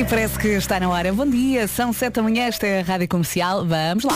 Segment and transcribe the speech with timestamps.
[0.00, 1.12] E parece que está na hora.
[1.12, 3.66] Bom dia, são sete da manhã, esta é a Rádio Comercial.
[3.66, 4.14] Vamos lá.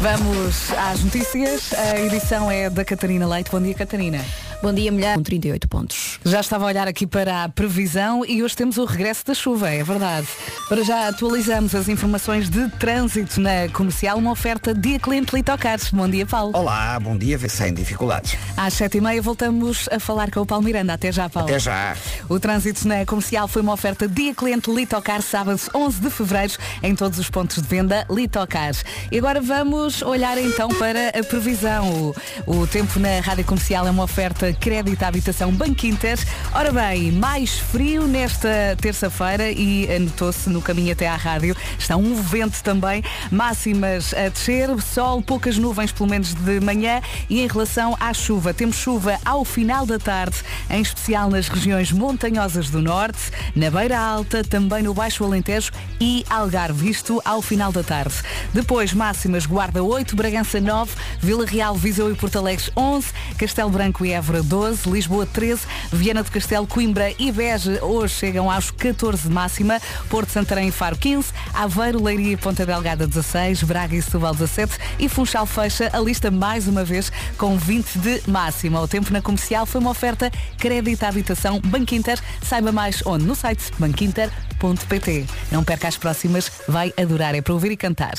[0.00, 1.72] Vamos às notícias.
[1.72, 3.48] A edição é da Catarina Leite.
[3.48, 4.18] Bom dia, Catarina.
[4.62, 5.14] Bom dia, mulher.
[5.16, 6.20] Com 38 pontos.
[6.22, 9.70] Já estava a olhar aqui para a previsão e hoje temos o regresso da chuva,
[9.70, 10.28] é verdade.
[10.68, 15.90] Para já atualizamos as informações de trânsito na comercial, uma oferta dia cliente Litocares.
[15.90, 16.52] Bom dia, Paulo.
[16.54, 18.36] Olá, bom dia, sem dificuldades.
[18.54, 20.92] Às sete e meia voltamos a falar com o Paulo Miranda.
[20.92, 21.48] Até já, Paulo.
[21.48, 21.96] Até já.
[22.28, 26.94] O trânsito na comercial foi uma oferta dia cliente Litocar, sábado 11 de fevereiro, em
[26.94, 28.72] todos os pontos de venda Litocar.
[29.10, 32.14] E agora vamos olhar então para a previsão.
[32.46, 36.18] O, o tempo na rádio comercial é uma oferta crédito à habitação Banco Inter.
[36.52, 41.56] Ora bem, mais frio nesta terça-feira e anotou-se no caminho até à rádio.
[41.78, 47.40] Está um vento também, máximas a descer, sol, poucas nuvens pelo menos de manhã e
[47.40, 50.36] em relação à chuva, temos chuva ao final da tarde,
[50.68, 55.70] em especial nas regiões montanhosas do norte, na Beira Alta, também no Baixo Alentejo
[56.00, 58.14] e Algarve, isto ao final da tarde.
[58.52, 64.04] Depois, máximas Guarda 8, Bragança 9, Vila Real, Viseu e Porto Alegre 11, Castelo Branco
[64.04, 69.28] e Évora 12, Lisboa 13, Viana do Castelo, Coimbra e Beja hoje chegam aos 14
[69.28, 74.02] de máxima, Porto Santarém e Faro 15, Aveiro, Leiria e Ponta Delgada 16, Braga e
[74.02, 78.80] Setúbal 17 e Funchal fecha a lista mais uma vez com 20 de máxima.
[78.80, 82.18] O tempo na comercial foi uma oferta crédito à habitação Banco Inter.
[82.42, 83.24] Saiba mais onde?
[83.24, 85.26] No site banquinter.pt.
[85.50, 88.14] Não perca as próximas, vai adorar, é para ouvir e cantar.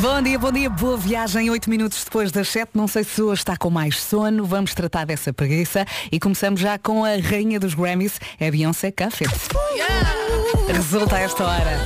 [0.00, 1.48] Bom dia, bom dia, boa viagem.
[1.48, 2.72] Oito minutos depois das sete.
[2.74, 4.44] Não sei se hoje está com mais sono.
[4.44, 8.90] Vamos tratar dessa preguiça e começamos já com a rainha dos Grammys, é a Beyoncé
[8.90, 9.24] Café.
[10.68, 11.80] Resulta a esta hora.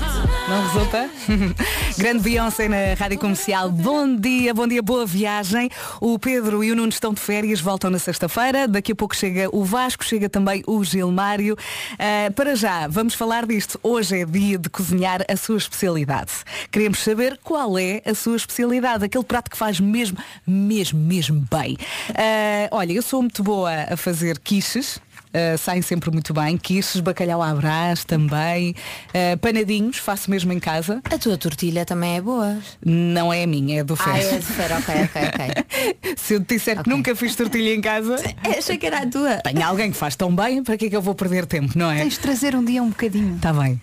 [0.49, 1.11] Não resulta?
[1.97, 3.71] Grande Beyoncé na Rádio Comercial.
[3.71, 5.71] Bom dia, bom dia, boa viagem.
[6.03, 8.69] O Pedro e o Nuno estão de férias, voltam na sexta-feira.
[8.69, 11.55] Daqui a pouco chega o Vasco, chega também o Gilmário.
[11.95, 13.81] Uh, para já, vamos falar disto.
[13.83, 16.33] Hoje é dia de cozinhar a sua especialidade.
[16.71, 21.79] Queremos saber qual é a sua especialidade, aquele prato que faz mesmo, mesmo, mesmo bem.
[22.11, 25.01] Uh, olha, eu sou muito boa a fazer quiches.
[25.35, 26.57] Uh, saem sempre muito bem.
[26.57, 28.77] Quiches, bacalhau à brás também.
[29.09, 31.01] Uh, panadinhos, faço mesmo em casa.
[31.05, 32.57] A tua tortilha também é boa.
[32.85, 34.13] Não é a minha, é do Fer.
[34.13, 36.15] Ah, é do Fer, ok, ok, ok.
[36.17, 36.85] Se eu te disser okay.
[36.85, 38.15] que nunca fiz tortilha em casa.
[38.57, 39.39] Achei que era a tua.
[39.39, 41.91] Tenho alguém que faz tão bem, para que é que eu vou perder tempo, não
[41.91, 41.99] é?
[41.99, 43.35] Tens de trazer um dia um bocadinho.
[43.35, 43.81] Está bem.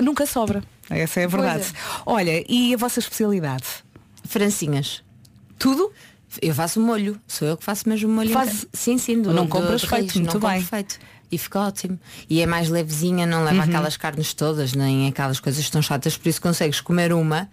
[0.00, 0.62] Nunca sobra.
[0.88, 1.64] Essa é a verdade.
[1.64, 2.00] É.
[2.06, 3.64] Olha, e a vossa especialidade?
[4.24, 5.02] Francinhas.
[5.58, 5.92] Tudo?
[6.42, 8.30] Eu faço molho, sou eu que faço mesmo molho.
[8.30, 8.66] Faz...
[8.72, 10.62] Sim, sim, do, não compras do, feito, muito não bem.
[10.62, 10.98] feito.
[11.30, 11.98] E fica ótimo.
[12.28, 13.62] E é mais levezinha, não leva uhum.
[13.62, 17.48] aquelas carnes todas, nem aquelas coisas tão chatas, por isso consegues comer uma,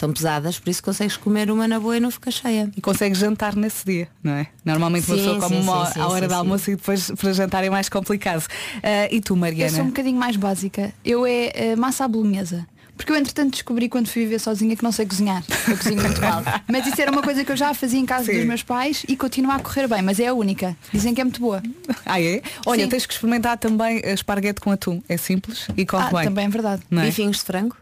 [0.00, 2.70] tão pesadas, por isso consegues comer uma na boa e não fica cheia.
[2.74, 4.46] E consegues jantar nesse dia, não é?
[4.64, 7.32] Normalmente sim, uma pessoa come sim, uma sim, à hora do almoço e depois para
[7.34, 8.42] jantar é mais complicado.
[8.76, 9.70] Uh, e tu, Mariana?
[9.70, 10.92] Eu sou um bocadinho mais básica.
[11.04, 12.66] Eu é uh, massa à bolonhesa.
[13.00, 15.42] Porque eu entretanto descobri quando fui viver sozinha que não sei cozinhar.
[15.66, 16.42] Eu cozinho muito mal.
[16.68, 18.36] Mas isso era uma coisa que eu já fazia em casa Sim.
[18.36, 20.76] dos meus pais e continua a correr bem, mas é a única.
[20.92, 21.62] Dizem que é muito boa.
[22.04, 22.42] Ah, é?
[22.66, 22.90] Olha, Sim.
[22.90, 25.02] tens que experimentar também esparguete com atum.
[25.08, 26.24] É simples e corre ah, bem.
[26.24, 26.82] Também é verdade.
[26.90, 27.06] Não é?
[27.06, 27.74] Bifinhos de frango?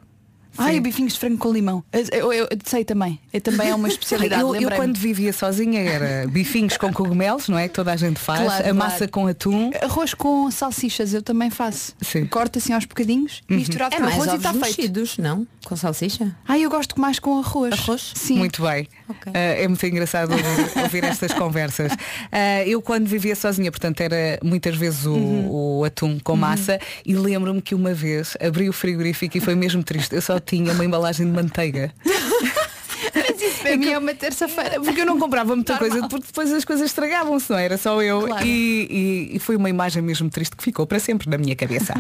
[0.59, 1.85] Ai, bifinhos de frango com limão.
[1.93, 3.19] Eu, eu, eu sei também.
[3.33, 4.43] Eu também é uma especialidade.
[4.43, 7.69] eu, eu, quando vivia sozinha era bifinhos com cogumelos, não é?
[7.69, 8.43] Que toda a gente faz.
[8.43, 9.13] Claro, a massa claro.
[9.13, 9.71] com atum.
[9.83, 11.95] Arroz com salsichas eu também faço.
[12.01, 12.27] Sim.
[12.27, 13.57] Corto assim aos bocadinhos, uhum.
[13.57, 15.23] misturado é com arroz e está feito.
[15.23, 15.47] não?
[15.65, 16.35] Com salsicha?
[16.47, 17.73] Ai, eu gosto mais com arroz.
[17.73, 18.13] Arroz?
[18.15, 18.39] Sim.
[18.39, 18.89] Muito bem.
[19.09, 19.33] Okay.
[19.33, 20.45] Uh, é muito engraçado ouvir,
[20.83, 21.93] ouvir estas conversas.
[21.93, 25.79] Uh, eu quando vivia sozinha, portanto, era muitas vezes o, uhum.
[25.79, 26.79] o atum com massa uhum.
[27.05, 30.15] e lembro-me que uma vez abri o frigorífico e foi mesmo triste.
[30.15, 31.93] Eu só tinha uma embalagem de manteiga.
[33.15, 34.81] Mas isso para mim é uma terça-feira.
[34.81, 35.91] Porque eu não comprava muita Normal.
[35.91, 38.23] coisa, porque depois as coisas estragavam-se, não era só eu.
[38.23, 38.47] Claro.
[38.47, 41.95] E, e, e, foi uma imagem mesmo triste que ficou para sempre na minha cabeça.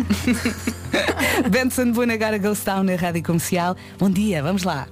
[1.50, 3.76] Benson Bonagara Ghost Town na Rádio Comercial.
[3.98, 4.88] Bom dia, vamos lá.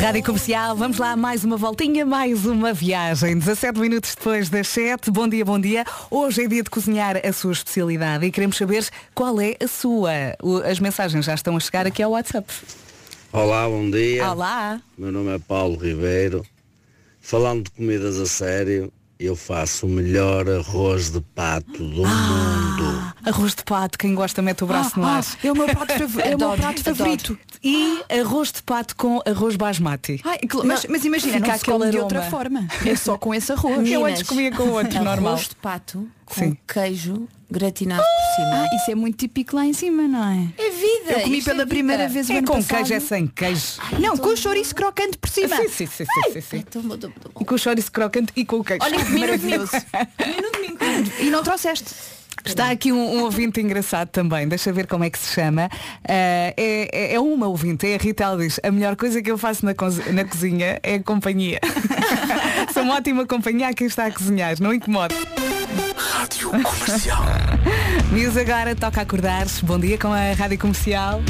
[0.00, 3.38] Rádio Comercial, vamos lá, mais uma voltinha, mais uma viagem.
[3.38, 5.10] 17 minutos depois das 7.
[5.10, 5.84] Bom dia, bom dia.
[6.10, 10.10] Hoje é dia de cozinhar a sua especialidade e queremos saber qual é a sua.
[10.68, 12.46] As mensagens já estão a chegar aqui ao WhatsApp.
[13.32, 14.30] Olá, bom dia.
[14.30, 14.80] Olá.
[14.98, 16.44] Meu nome é Paulo Ribeiro.
[17.20, 23.14] Falando de comidas a sério, eu faço o melhor arroz de pato do ah, mundo.
[23.26, 25.22] Arroz de pato, quem gosta mete o braço ah, no ar.
[25.22, 27.38] Ah, é o meu prato, é o meu prato favorito.
[27.62, 30.22] E arroz de pato com arroz basmati.
[30.24, 32.66] Ai, mas, mas, imagina, Fica não se come de outra forma.
[32.86, 33.76] É só com esse arroz.
[33.76, 35.34] Meninas, eu antes comia com outro normal.
[35.34, 36.56] Arroz de pato com Sim.
[36.66, 38.62] queijo gratinado por cima.
[38.62, 40.48] Ah, isso é muito típico lá em cima, não é?
[40.56, 41.12] É vida.
[41.12, 42.76] Eu comi pela é primeira vez o é ano com passado.
[42.76, 43.62] queijo, é sem queijo.
[43.78, 45.56] Ai, não, com o chouriço crocante por cima.
[45.56, 46.58] Sim, sim, sim, sim, sim, sim.
[46.58, 47.40] É tão bom, tão bom.
[47.40, 48.82] E com o chouriço crocante e com o queijo.
[48.84, 49.72] Olha que maravilhoso.
[51.20, 52.19] e não trouxeste.
[52.44, 55.66] Está aqui um, um ouvinte engraçado também, deixa ver como é que se chama.
[55.66, 59.64] Uh, é, é, uma ouvinte, é a Rita, diz, a melhor coisa que eu faço
[59.64, 59.72] na,
[60.12, 61.60] na cozinha é a companhia.
[62.72, 65.14] Sou uma ótima companhia a quem está a cozinhar, não incomoda.
[65.96, 67.22] Rádio Comercial.
[68.12, 69.64] Mius agora toca acordar-se.
[69.64, 71.22] Bom dia com a Rádio Comercial.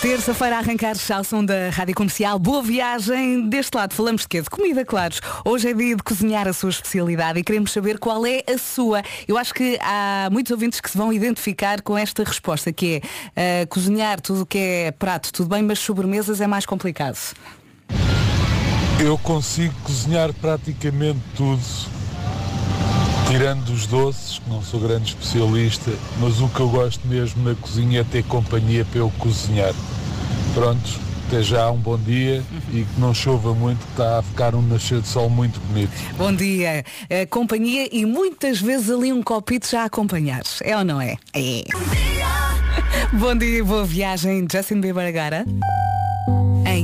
[0.00, 2.38] Terça-feira a arrancar ao som da Rádio Comercial.
[2.38, 3.46] Boa viagem.
[3.50, 4.40] Deste lado falamos de quê?
[4.40, 5.14] De comida, claro.
[5.44, 9.02] Hoje é dia de cozinhar a sua especialidade e queremos saber qual é a sua.
[9.28, 13.02] Eu acho que há muitos ouvintes que se vão identificar com esta resposta, que
[13.36, 17.18] é uh, cozinhar tudo o que é prato, tudo bem, mas sobremesas é mais complicado.
[18.98, 21.60] Eu consigo cozinhar praticamente tudo,
[23.30, 27.54] tirando os doces, que não sou grande especialista, mas o que eu gosto mesmo na
[27.54, 29.72] cozinha é ter companhia para eu cozinhar.
[30.52, 30.98] Prontos,
[31.28, 32.42] até já um bom dia
[32.72, 35.92] e que não chova muito, que está a ficar um nascer de sol muito bonito.
[36.18, 40.84] Bom dia, é, companhia e muitas vezes ali um copito já a acompanhar, é ou
[40.84, 41.16] não é?
[41.32, 41.62] É.
[43.12, 45.46] bom dia, boa viagem, Justin Bieber agora.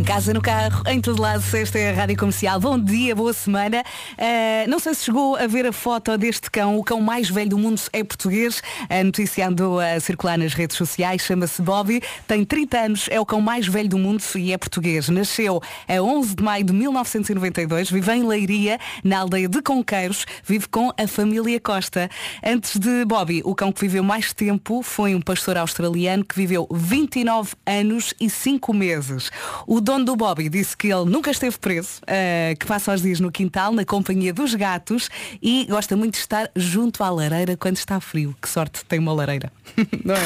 [0.07, 2.61] Casa, no carro, em todo lado, esta é a Rádio Comercial.
[2.61, 3.83] Bom dia, boa semana.
[4.13, 6.79] Uh, não sei se chegou a ver a foto deste cão.
[6.79, 8.63] O cão mais velho do mundo é português.
[8.89, 11.23] A notícia andou a circular nas redes sociais.
[11.23, 12.01] Chama-se Bobby.
[12.27, 15.09] Tem 30 anos, é o cão mais velho do mundo e é português.
[15.09, 17.91] Nasceu a 11 de maio de 1992.
[17.91, 20.25] Vive em Leiria, na aldeia de Conqueiros.
[20.45, 22.09] Vive com a família Costa.
[22.45, 26.69] Antes de Bobby, o cão que viveu mais tempo foi um pastor australiano que viveu
[26.71, 29.33] 29 anos e 5 meses.
[29.67, 33.21] O dono do Bobby disse que ele nunca esteve preso, uh, que passa os dias
[33.21, 35.09] no quintal, na companhia dos gatos
[35.43, 38.35] e gosta muito de estar junto à lareira quando está frio.
[38.41, 39.53] Que sorte tem uma lareira.
[40.05, 40.21] não é?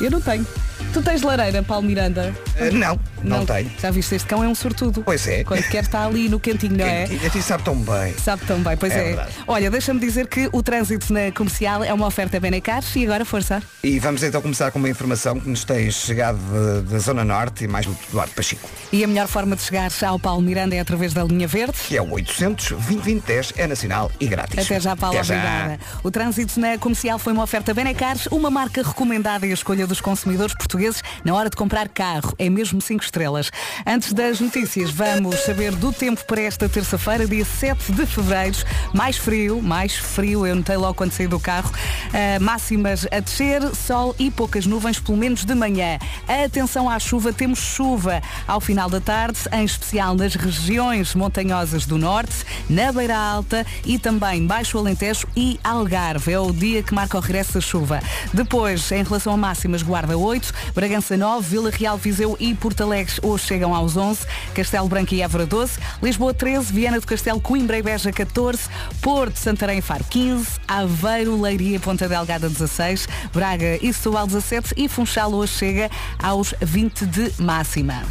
[0.00, 0.46] Eu não tenho.
[0.92, 2.34] Tu tens lareira, Paulo Miranda?
[2.58, 3.70] Uh, não, não, não tenho.
[3.80, 5.02] Já viste, este cão é um sortudo.
[5.04, 5.44] Pois é.
[5.44, 7.04] Quando quer estar ali no cantinho, não é?
[7.04, 8.14] A ti sabe tão bem.
[8.18, 9.12] Sabe tão bem, pois é.
[9.12, 9.28] é.
[9.46, 13.62] Olha, deixa-me dizer que o trânsito na comercial é uma oferta Benecar e agora força.
[13.82, 16.38] E vamos então começar com uma informação que nos tem chegado
[16.82, 18.68] da Zona Norte e mais do Eduardo Pachico.
[18.92, 21.78] E a melhor forma de chegar ao Paulo Miranda é através da linha verde.
[21.86, 24.64] Que é o 800 2010 é nacional e grátis.
[24.64, 25.70] Até já, Paulo, Até obrigada.
[25.70, 26.00] Já.
[26.02, 30.00] O trânsito na comercial foi uma oferta Benecar, uma marca recomendada e a escolha dos
[30.00, 32.34] consumidores portugueses na hora de comprar carro.
[32.38, 33.50] É mesmo 5 estrelas.
[33.86, 38.58] Antes das notícias, vamos saber do tempo para esta terça-feira, dia 7 de fevereiro.
[38.94, 41.70] Mais frio, mais frio, eu notei logo quando saí do carro.
[41.70, 45.98] Uh, máximas a descer, sol e poucas nuvens, pelo menos de manhã.
[46.26, 51.98] Atenção à chuva, temos chuva ao final da tarde, em especial nas regiões montanhosas do
[51.98, 56.32] norte, na Beira Alta e também Baixo Alentejo e Algarve.
[56.32, 58.00] É o dia que marca o regresso da chuva.
[58.32, 63.14] Depois, em relação a máximas, Guarda 8, Bragança 9, Vila Real, Viseu e Porto Alegre
[63.22, 67.78] hoje chegam aos 11, Castelo Branco e Évora 12, Lisboa 13, Viana do Castelo, Coimbra
[67.78, 68.62] e Beja 14,
[69.00, 74.74] Porto, Santarém e Faro 15, Aveiro, Leiria e Ponta Delgada 16, Braga e Setúbal 17
[74.76, 75.90] e Funchal hoje chega
[76.22, 78.04] aos 20 de máxima.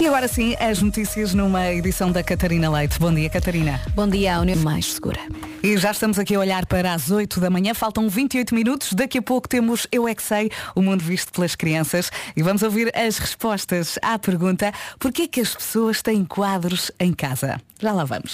[0.00, 2.98] E agora sim, as notícias numa edição da Catarina Leite.
[2.98, 3.80] Bom dia, Catarina.
[3.94, 5.20] Bom dia, a União Mais Segura.
[5.62, 8.94] E já estamos aqui a olhar para as 8 da manhã, faltam 28 minutos.
[8.94, 12.10] Daqui a pouco temos Eu É Que Sei, o mundo visto pelas crianças.
[12.34, 17.60] E vamos ouvir as respostas à pergunta: porquê que as pessoas têm quadros em casa?
[17.78, 18.32] Já lá vamos.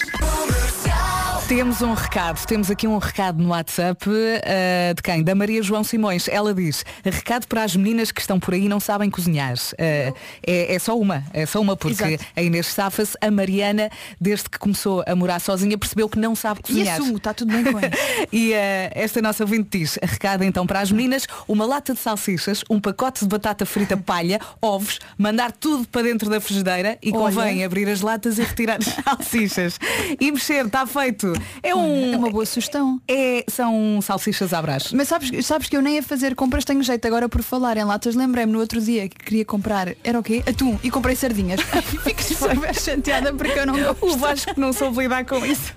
[1.47, 5.23] Temos um recado, temos aqui um recado no WhatsApp uh, de quem?
[5.23, 6.27] Da Maria João Simões.
[6.27, 9.53] Ela diz, recado para as meninas que estão por aí e não sabem cozinhar.
[9.53, 10.13] Uh,
[10.45, 12.25] é, é, só uma, é só uma, porque Exato.
[12.35, 13.89] a Inês safa-se, a Mariana,
[14.19, 16.97] desde que começou a morar sozinha, percebeu que não sabe cozinhar.
[16.97, 17.91] E assumo, está tudo bem com ela.
[18.29, 22.61] e uh, esta nossa ouvinte diz, recado então para as meninas, uma lata de salsichas,
[22.69, 27.19] um pacote de batata frita palha, ovos, mandar tudo para dentro da frigideira e Olha.
[27.19, 29.79] convém abrir as latas e retirar as salsichas.
[30.19, 31.36] E mexer, está feito.
[31.63, 33.01] É, um, é uma boa sugestão.
[33.07, 34.91] É, são salsichas à brás.
[34.91, 37.83] Mas sabes, sabes que eu nem a fazer compras tenho jeito agora por falar em
[37.83, 38.15] latas.
[38.15, 40.43] Lembrei-me no outro dia que queria comprar, era o quê?
[40.47, 40.77] Atum.
[40.83, 41.59] E comprei sardinhas.
[42.03, 43.97] Fico super chateada porque eu não gosto.
[44.07, 45.73] O Vasco não soube lidar com isso.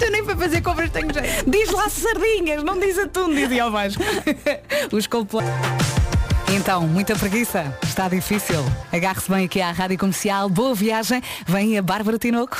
[0.00, 1.48] Eu nem para fazer compras tenho jeito.
[1.48, 4.02] Diz lá sardinhas, não diz atum, dizia o Vasco.
[4.90, 5.52] Os completos.
[6.54, 7.76] Então, muita preguiça?
[7.82, 8.62] Está difícil.
[8.92, 10.48] Agarre-se bem aqui à Rádio Comercial.
[10.48, 11.22] Boa viagem.
[11.46, 12.58] Vem a Bárbara Tinoco.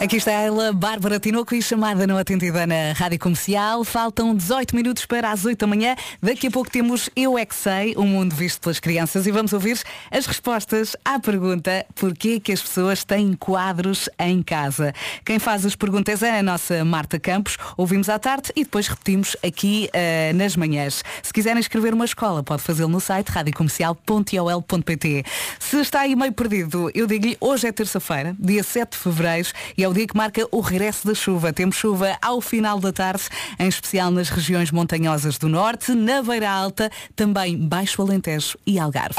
[0.00, 3.84] Aqui está ela, Bárbara Tinoco e chamada não atendida na Rádio Comercial.
[3.84, 5.94] Faltam 18 minutos para as 8 da manhã.
[6.22, 9.30] Daqui a pouco temos Eu É Que Sei, o um mundo visto pelas crianças e
[9.30, 9.78] vamos ouvir
[10.10, 14.94] as respostas à pergunta porquê que as pessoas têm quadros em casa.
[15.22, 17.58] Quem faz as perguntas é a nossa Marta Campos.
[17.76, 21.04] Ouvimos à tarde e depois repetimos aqui uh, nas manhãs.
[21.22, 25.24] Se quiserem escrever uma escola, pode fazê-lo no site radiocomercial.ol.pt.
[25.58, 29.84] Se está aí meio perdido, eu digo-lhe, hoje é terça-feira, dia 7 de fevereiro, e
[29.84, 31.52] é o dia que marca o regresso da chuva.
[31.52, 33.24] Temos chuva ao final da tarde,
[33.58, 39.18] em especial nas regiões montanhosas do norte, na Beira Alta, também Baixo Alentejo e Algarve.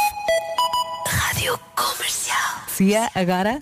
[1.06, 2.64] Rádio Comercial.
[2.70, 3.60] Cia, agora?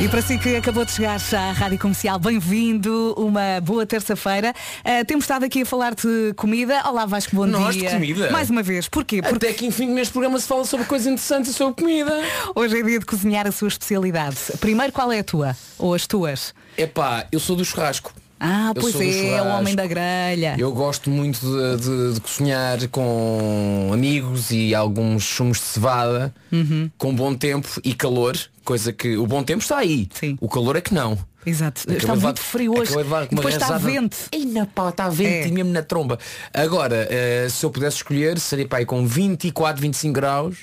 [0.00, 4.54] E para si que acabou de chegar à Rádio Comercial, bem-vindo, uma boa terça-feira.
[4.80, 6.80] Uh, temos estado aqui a falar de comida.
[6.88, 7.90] Olá Vasco, bom Nós dia.
[7.90, 8.30] de comida?
[8.30, 9.20] Mais uma vez, porquê?
[9.20, 12.22] Porque Até que enfim neste programa se fala sobre coisas interessantes e sobre comida.
[12.54, 14.36] hoje é dia de cozinhar a sua especialidade.
[14.60, 15.54] Primeiro, qual é a tua?
[15.78, 16.54] Ou as tuas?
[16.78, 18.14] Epá, eu sou do churrasco.
[18.40, 20.56] Ah, Eu pois é, o homem da grelha.
[20.58, 26.90] Eu gosto muito de, de- de cozinhar com amigos e alguns sumos de cevada, Uhum.
[26.98, 30.08] com bom tempo e calor, coisa que o bom tempo está aí.
[30.12, 30.36] Sim.
[30.40, 31.18] O calor é que não.
[31.46, 31.82] Exato.
[31.82, 32.82] Acabei Está muito frio hoje.
[32.92, 34.16] acabei de levar com uma depois está vento.
[34.32, 35.46] Ei, na pá, está vento É.
[35.48, 36.18] e mesmo na tromba.
[36.52, 40.56] Agora, eh, se eu pudesse escolher, seria pá, aí com 24, 25 graus,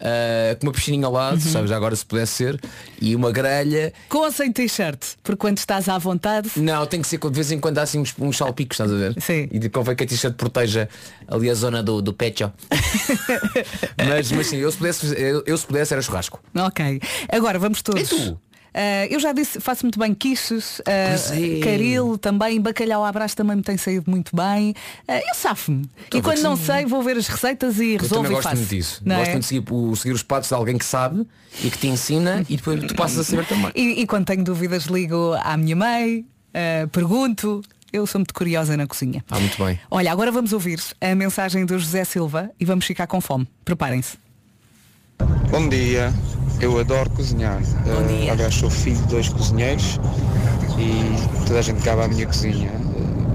[0.00, 1.40] eh, com uma piscininha ao lado, Uhum.
[1.52, 2.60] sabes, já agora se pudesse ser,
[3.00, 3.92] e uma grelha.
[4.08, 4.98] Com ou sem t-shirt?
[5.22, 6.50] Porque quando estás à vontade.
[6.56, 8.96] Não, tem que ser de vez em quando há assim uns, uns salpicos, estás a
[8.96, 9.14] ver?
[9.20, 9.48] Sim.
[9.52, 10.88] E de convém que a t-shirt proteja
[11.28, 12.50] ali a zona do, do pecho.
[14.08, 16.40] mas, mas sim, eu se pudesse, eu, eu se pudesse era churrasco.
[16.54, 17.00] Ok.
[17.28, 18.02] Agora vamos todos.
[18.02, 18.40] E tu?
[18.74, 21.60] Ah, eu já disse, faço muito bem quiches, ah, Pois é.
[21.60, 24.74] caril também, bacalhau à brás também me tem saído muito bem.
[25.08, 25.88] Ah, eu safo-me.
[26.14, 28.56] E quando não sei, vou ver as receitas e Eu resolvo também e gosto faço.
[28.56, 29.02] muito disso.
[29.04, 29.32] Não gosto é?
[29.32, 31.26] muito de seguir, o- seguir os passos de alguém que sabe
[31.62, 33.70] e que te ensina e depois tu passas a saber também.
[33.74, 36.24] E, e quando tenho dúvidas ligo à minha mãe,
[36.54, 37.62] ah, pergunto.
[37.92, 39.24] Eu sou muito curiosa na cozinha.
[39.28, 39.76] Ah, muito bem.
[39.90, 43.48] Olha, agora vamos ouvir a mensagem do José Silva e vamos ficar com fome.
[43.64, 44.16] Preparem-se.
[45.28, 46.12] Bom dia,
[46.60, 47.60] eu adoro cozinhar.
[47.86, 50.00] Eh, aliás, sou filho de dois cozinheiros
[50.78, 51.14] e
[51.46, 52.70] toda a gente acaba a minha cozinha.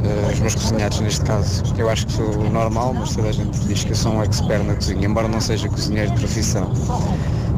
[0.04, 1.64] eh, os meus cozinhados neste caso.
[1.78, 4.64] Eu acho que sou normal, mas toda a gente diz que eu sou um expert
[4.64, 6.72] na cozinha, embora não seja cozinheiro de profissão.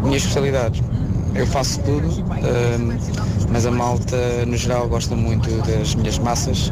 [0.04, 0.82] Minhas especialidades.
[1.36, 2.08] Eu faço tudo,
[2.44, 2.78] eh,
[3.50, 6.72] mas a malta no geral gosta muito das minhas massas.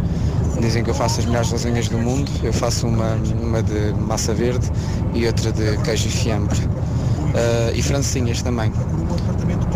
[0.60, 2.32] Dizem que eu faço as melhores lasanhas do mundo.
[2.44, 4.70] Eu faço uma, uma de massa verde
[5.14, 6.60] e outra de queijo e fiambre.
[7.36, 8.72] Eh, e francesinhas também.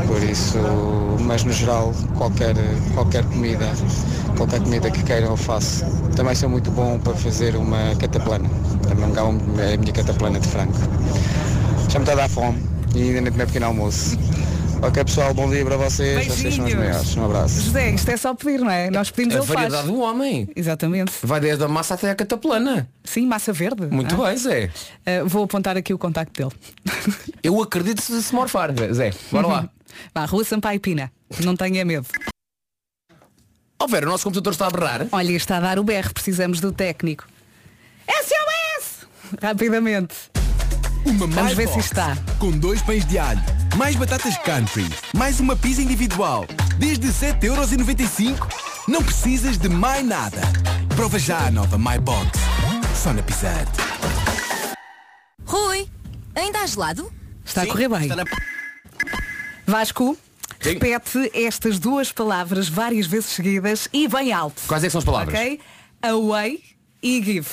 [0.08, 0.58] Por isso,
[1.20, 2.56] mas no geral, qualquer,
[2.94, 3.70] qualquer comida,
[4.38, 5.86] qualquer comida que queiram eu faço.
[6.16, 8.50] Também sou muito bom para fazer uma cataplana.
[8.88, 9.12] Também
[9.60, 10.74] é a minha cataplana de frango.
[11.89, 12.63] Já me está a dar fome
[12.96, 14.18] e ainda nem tomei pequeno almoço.
[14.81, 16.25] Ok pessoal, bom dia para vocês.
[16.25, 16.74] Vocês são os Beijinhos.
[16.74, 17.17] maiores.
[17.17, 17.62] Um abraço.
[17.62, 18.89] José, isto é só pedir, não é?
[18.89, 19.59] Nós pedimos A ele faz.
[19.59, 20.50] variedade do homem.
[20.55, 21.12] Exatamente.
[21.21, 22.89] Vai desde a massa até a cataplana.
[23.03, 23.88] Sim, massa verde.
[23.88, 24.27] Muito Ah.
[24.29, 24.71] bem, Zé.
[25.05, 26.55] Ah, vou apontar aqui o contacto dele.
[27.43, 29.12] Eu acredito se se morfar, Zé.
[29.31, 29.69] Bora lá.
[30.15, 31.12] Vá, Rua Sampaio Pina.
[31.43, 32.07] Não tenha medo.
[33.81, 35.07] Ó Vera, o nosso computador está a berrar.
[35.12, 37.25] Olha, está a dar o BR, precisamos do técnico.
[38.07, 39.07] SOS!
[39.41, 40.15] Rapidamente.
[41.05, 42.17] Uma Vamos ver se está.
[42.39, 43.41] Com dois pães de alho,
[43.77, 46.45] mais batatas country, mais uma pizza individual,
[46.77, 48.38] desde 7,95€.
[48.88, 50.41] Não precisas de mais nada.
[50.95, 52.39] Prova já a nova My Box.
[52.95, 53.49] Só na Pizza.
[55.45, 55.88] Rui,
[56.35, 57.11] ainda há gelado?
[57.45, 58.09] Está a correr bem.
[59.65, 60.17] Vasco,
[60.59, 60.73] Sim.
[60.73, 64.61] repete estas duas palavras várias vezes seguidas e bem alto.
[64.67, 65.33] Quais é que são as palavras?
[65.33, 65.59] Ok?
[66.01, 66.63] Away
[67.01, 67.47] e give.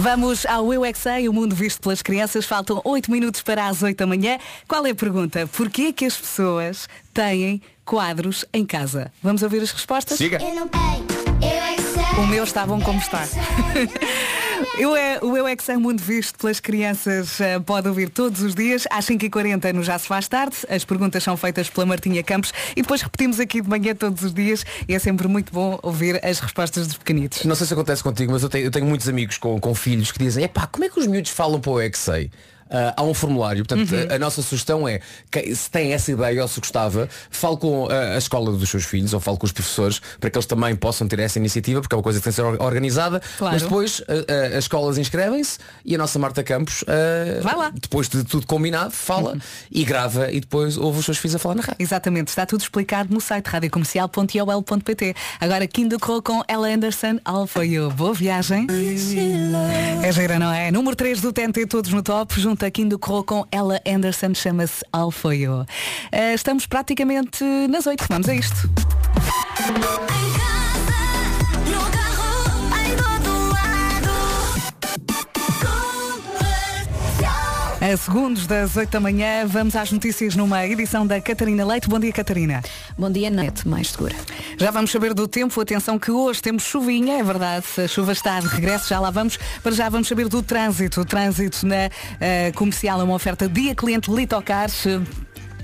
[0.00, 2.46] Vamos ao Eu é Que Sei, o mundo visto pelas crianças.
[2.46, 4.38] Faltam 8 minutos para as 8 da manhã.
[4.66, 5.46] Qual é a pergunta?
[5.46, 9.12] Porquê que as pessoas têm quadros em casa?
[9.22, 10.16] Vamos ouvir as respostas?
[10.16, 10.38] Siga.
[12.18, 13.28] O meu está bom como está.
[14.78, 18.54] Eu é, o Eu é que mundo visto pelas crianças eh, pode ouvir todos os
[18.54, 20.56] dias às 5h40 no Já se faz tarde.
[20.68, 24.34] As perguntas são feitas pela Martinha Campos e depois repetimos aqui de manhã todos os
[24.34, 27.44] dias e é sempre muito bom ouvir as respostas dos pequenitos.
[27.44, 30.12] Não sei se acontece contigo, mas eu tenho, eu tenho muitos amigos com, com filhos
[30.12, 32.30] que dizem, epá, como é que os miúdos falam para o Eu é que sei?
[32.70, 33.64] Ah, há um formulário.
[33.64, 35.00] Portanto, a, a nossa sugestão é,
[35.30, 38.84] que, se tem essa ideia ou se gostava, fale com ah, a escola dos seus
[38.84, 41.94] filhos ou fale com os professores para que eles também possam ter essa iniciativa, porque
[41.94, 43.20] é uma coisa que tem que ser or- organizada.
[43.38, 43.54] Claro.
[43.54, 46.84] Mas depois ah, ah, as escolas inscrevem-se e a nossa Marta Campos,
[47.42, 47.70] Vai lá.
[47.74, 49.36] depois de tudo combinado, fala
[49.70, 51.76] e grava e depois ouve os seus filhos a falar na rádio.
[51.78, 55.14] Exatamente, está tudo explicado no site radiocomercial.iol.pt.
[55.40, 57.90] Agora Kim Cole com Ella Anderson, All For You.
[57.90, 58.66] Boa viagem.
[60.02, 60.70] É gira, não é?
[60.70, 64.84] Número 3 do TNT, todos no top, junto a Kim Cole com Ella Anderson, chama-se
[65.32, 65.66] You.
[66.12, 68.68] Eh, estamos praticamente nas 8, vamos a isto.
[77.80, 81.88] A segundos das 8 da manhã, vamos às notícias numa edição da Catarina Leite.
[81.88, 82.60] Bom dia, Catarina.
[82.98, 84.14] Bom dia, net mais segura.
[84.58, 85.58] Já vamos saber do tempo.
[85.58, 87.64] Atenção que hoje temos chuvinha, é verdade.
[87.82, 89.38] A chuva está de regresso, já lá vamos.
[89.62, 91.00] Para já vamos saber do trânsito.
[91.00, 91.88] O trânsito na
[92.20, 94.84] eh, comercial é uma oferta dia cliente Litocars.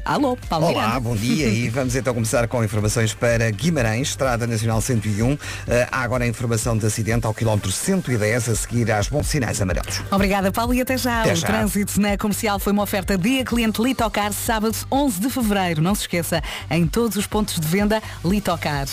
[0.07, 1.01] Alô, Paulo Olá, Miranda.
[1.01, 5.37] bom dia e vamos então começar com informações para Guimarães, Estrada Nacional 101.
[5.67, 9.61] Eh, há agora a informação de acidente ao quilómetro 110 a seguir às bons sinais
[9.61, 10.01] amarelos.
[10.13, 11.23] Obrigada, Paulo, e até já.
[11.23, 11.47] Até o já.
[11.49, 15.83] trânsito na comercial foi uma oferta dia cliente Litocar, sábado 11 de fevereiro.
[15.83, 18.87] Não se esqueça, em todos os pontos de venda Litocar.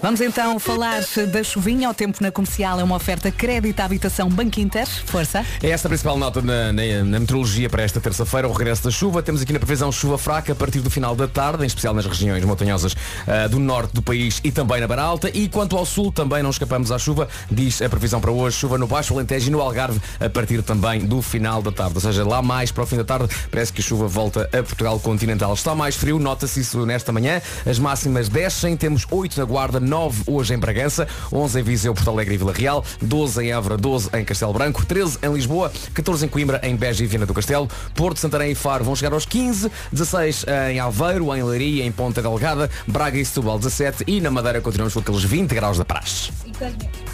[0.00, 1.00] Vamos então falar
[1.32, 1.90] da chuvinha.
[1.90, 4.86] O tempo na comercial é uma oferta crédito à habitação Banco Inter.
[5.06, 5.44] Força.
[5.60, 8.90] É esta a principal nota na, na- na meteorologia para esta terça-feira, o regresso da
[8.92, 9.20] chuva.
[9.20, 12.44] Temos aqui na previsão chuva fraca partir do final da tarde, em especial nas regiões
[12.44, 12.94] montanhosas
[13.26, 15.30] ah, do norte do país e também na Barra Alta.
[15.32, 17.26] E quanto ao sul, também não escapamos à chuva.
[17.50, 21.00] Diz a previsão para hoje, chuva no Baixo Alentejo e no Algarve a partir também
[21.00, 21.94] do final da tarde.
[21.94, 24.62] Ou seja, lá mais para o fim da tarde, parece que a chuva volta a
[24.62, 25.54] Portugal continental.
[25.54, 27.40] Está mais frio, nota-se isso nesta manhã.
[27.64, 32.10] As máximas descem, temos 8 na Guarda, 9 hoje em Bragança, 11 em Viseu, Porto
[32.10, 36.26] Alegre e Vila Real, 12 em Évora, 12 em Castelo Branco, 13 em Lisboa, 14
[36.26, 39.24] em Coimbra, em Beja e Viana do Castelo, Porto, Santarém e Faro vão chegar aos
[39.24, 44.30] 15, 16 em Aveiro, em Leiria, em Ponta Delgada, Braga e Setúbal 17 e na
[44.30, 46.30] Madeira continuamos com aqueles 20 graus da praxe.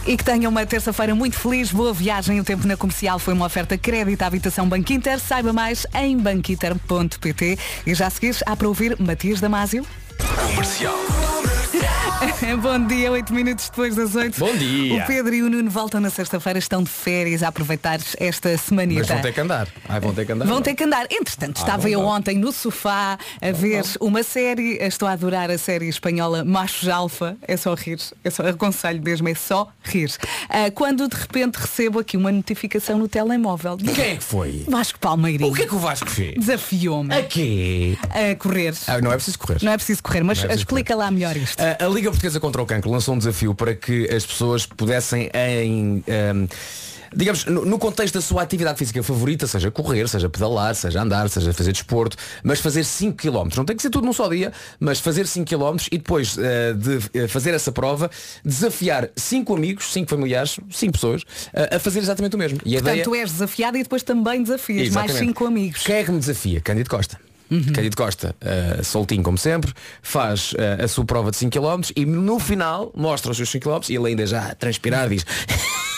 [0.07, 2.41] E que tenham uma terça-feira muito feliz, boa viagem.
[2.41, 5.19] O tempo na comercial foi uma oferta crédito à habitação Banco Inter.
[5.19, 7.59] Saiba mais em banquinter.pt.
[7.87, 9.85] E já a seguir, há para ouvir Matias Damasio.
[10.19, 10.97] Comercial.
[12.63, 14.39] Bom dia, 8 minutos depois das 8.
[14.39, 15.03] Bom dia.
[15.03, 19.01] O Pedro e o Nuno voltam na sexta-feira, estão de férias a aproveitar esta semanita.
[19.01, 19.69] Mas vão ter que andar.
[19.89, 20.47] Ai, vão ter que andar.
[20.47, 21.07] Vão ter que andar.
[21.11, 24.79] Entretanto, Ah, estava eu ontem no sofá a ver uma série.
[24.81, 27.37] Estou a adorar a série espanhola Machos Alfa.
[27.47, 27.99] É só rir.
[28.25, 30.11] É só, aconselho mesmo, é só rir.
[30.49, 33.77] Ah, quando de repente recebo aqui uma notificação no telemóvel.
[33.77, 34.65] Quem é que foi?
[34.69, 35.51] Vasco Palmeirinho.
[35.51, 36.35] O que é que o Vasco fez?
[36.39, 37.99] Desafiou-me A quê?
[38.11, 38.75] a correr.
[38.87, 39.59] Ah, não é preciso correr.
[39.63, 41.61] Não é preciso correr, mas é preciso explica lá melhor isto.
[41.61, 45.31] A, a Liga Portuguesa contra o Cancro lançou um desafio para que as pessoas pudessem
[45.35, 46.47] em ehm,
[47.15, 51.53] Digamos, no, contexto da sua atividade física favorita, seja correr, seja pedalar, seja andar, seja
[51.53, 53.49] fazer desporto, mas fazer 5 km.
[53.57, 56.73] Não tem que ser tudo num só dia, mas fazer 5 km e depois eh,
[56.75, 58.11] de eh, fazer essa prova,
[58.45, 61.23] desafiar 5 amigos, 5 familiares, 5 pessoas,
[61.55, 62.59] eh, a fazer exatamente o mesmo.
[62.65, 63.05] E Portanto, ideia...
[63.05, 65.29] tu és desafiado e depois também desafias mais Exatamente.
[65.29, 65.83] cinco amigos.
[65.85, 66.61] Quem é que me desafia?
[66.61, 67.26] Cândido Costa.
[67.73, 72.05] Cândido Costa, uh, soltinho como sempre, faz uh, a sua prova de 5 km e
[72.05, 75.25] no final mostra os seus 5 km e ele ainda já a transpirar diz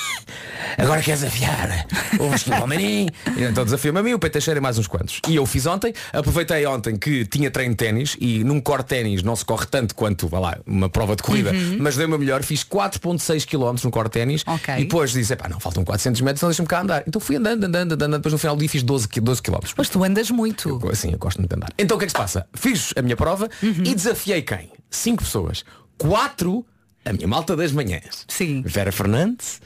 [0.77, 1.87] Agora quer desafiar
[2.19, 5.37] o Vasco Palmeirim Então desafia-me a mim, o Pedro Teixeira e mais uns quantos E
[5.37, 9.23] eu fiz ontem, aproveitei ontem que tinha treino de ténis E num corte de ténis
[9.23, 11.79] não se corre tanto quanto, vá lá, uma prova de corrida Uhum.
[11.81, 14.75] Mas dei o meu melhor, fiz 4.6 km no corte de ténis Ok.
[14.75, 17.65] E depois disse, pá, não, faltam 400 metros, então deixa-me cá andar Então fui andando,
[17.65, 20.31] andando, andando, depois no final do dia fiz 12, qui- 12 km Mas tu andas
[20.31, 20.81] muito.
[20.83, 21.71] eu, assim, eu gosto muito de andar.
[21.79, 22.47] Então o que é que se passa?
[22.55, 24.71] Fiz a minha prova e desafiei quem?
[24.91, 25.65] Cinco pessoas.
[25.97, 26.65] Quatro,
[27.05, 28.25] a minha malta das manhãs.
[28.29, 28.63] Sim.
[28.65, 29.61] Vera Fernandes,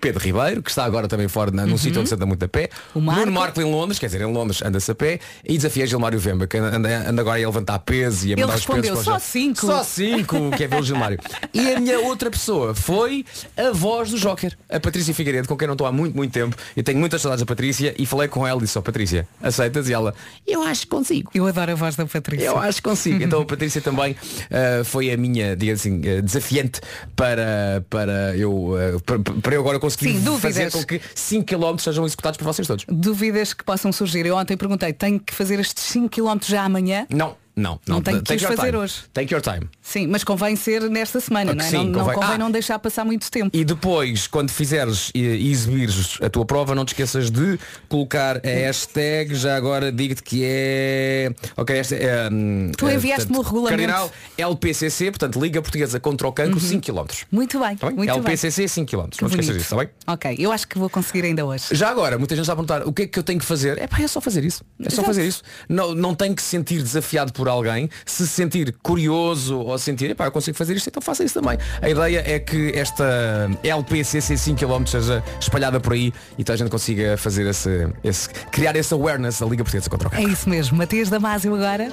[0.00, 2.48] Pedro Ribeiro, que está agora também fora na- num sítio onde se anda muito a
[2.48, 2.70] pé.
[2.94, 3.20] O Marco.
[3.20, 5.20] Nuno Marco em Londres, quer dizer, em Londres anda-se a pé.
[5.44, 8.56] E desafiei Gilmário Vemba, que anda, anda agora a levantar peso e a Ele mandar
[8.56, 11.18] os pesos "Só cinco." Só cinco, que é ver o Gilmário.
[11.52, 13.24] E a minha outra pessoa foi
[13.56, 16.56] a voz do Joker, a Patrícia Figueiredo, com quem não estou há muito, muito tempo.
[16.76, 19.88] E tenho muitas saudades da Patrícia e falei com ela e disse, ó Patrícia, aceitas?
[19.88, 20.14] E ela,
[20.46, 21.30] eu acho que consigo.
[21.34, 22.46] Eu adoro a voz da Patrícia.
[22.46, 23.22] Eu acho que consigo.
[23.22, 26.80] Então a Patrícia também uh, foi a minha, digamos assim, uh, desafiante
[27.16, 30.40] para, para, eu, uh, para, para eu agora conseguir Sim, dúvidas.
[30.40, 32.84] fazer com que 5 km sejam executados por vocês todos.
[32.88, 34.24] Dúvidas que possam surgir.
[34.26, 37.06] Eu ontem perguntei, tenho que fazer estes 5 km já amanhã?
[37.10, 38.78] Não, não, Não tenho que Take os fazer time.
[38.78, 38.94] hoje.
[39.12, 39.68] Take your time.
[39.90, 41.68] Sim, mas convém ser nesta semana, Ah, não é?
[41.68, 42.30] sim, não, não convém.
[42.34, 42.38] Ah.
[42.38, 43.50] não deixar passar muito tempo.
[43.52, 48.40] E depois, quando fizeres e, exibires a tua prova, não te esqueças de colocar a
[48.48, 51.32] hashtag, já agora digo-te que é.
[51.56, 52.28] Ok, esta é.
[52.30, 53.78] hum, Tu é, enviaste-me o regulamento.
[53.82, 57.06] Cardinal LPCC, portanto, Liga Portuguesa contra o Cancro, 5 km.
[57.32, 57.96] Muito bem, Tá bem?
[57.96, 58.18] muito bem.
[58.20, 59.08] LPCC 5 km.
[59.10, 59.88] Que Não te esqueças disso, está bem?
[60.06, 61.64] Ok, eu acho que vou conseguir ainda hoje.
[61.72, 63.76] Já agora, muita gente está a perguntar o que é que eu tenho que fazer.
[63.78, 64.62] É pá, é só fazer isso.
[64.78, 65.06] É só Exato.
[65.08, 65.42] fazer isso.
[65.68, 67.90] Não, não tem que se sentir desafiado por alguém.
[68.06, 71.58] Se se sentir curioso ou sentir, epá, eu consigo fazer isto, então faça isso também.
[71.80, 76.56] A ideia é que esta LPCC 5 km seja espalhada por aí e toda a
[76.58, 80.32] gente consiga fazer esse, esse criar esse awareness da Liga Portuguesa contra o É Cancro.
[80.32, 81.88] isso mesmo, Matias Damasio agora.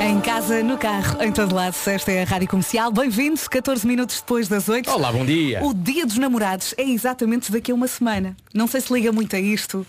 [0.00, 2.92] Em casa, no carro, em todo lado, esta é a Rádio Comercial.
[2.92, 4.88] Bem-vindos, 14 minutos depois das 8.
[4.90, 5.62] Olá, bom dia.
[5.64, 8.36] O dia dos namorados é exatamente daqui a uma semana.
[8.54, 9.84] Não sei se liga muito a isto.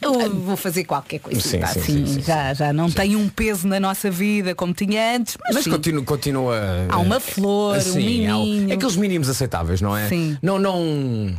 [0.00, 3.28] Eu vou fazer qualquer coisa Sim, sim, assim, sim, sim, já, já não tem um
[3.28, 6.60] peso na nossa vida como tinha antes, mas, Mas continua, continua.
[6.88, 8.74] Há uma flor, um Sim, há miminho.
[8.74, 10.08] aqueles mínimos aceitáveis, não é?
[10.08, 10.36] Sim.
[10.42, 11.34] Não, não.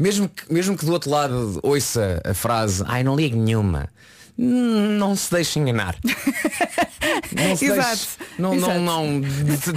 [0.00, 3.88] Mesmo que, mesmo que do outro lado ouça a frase, ai não ligo nenhuma.
[4.36, 5.94] Não se deixe enganar.
[7.32, 8.72] Não se Exato, deixe- não, exato.
[8.80, 9.28] não, não,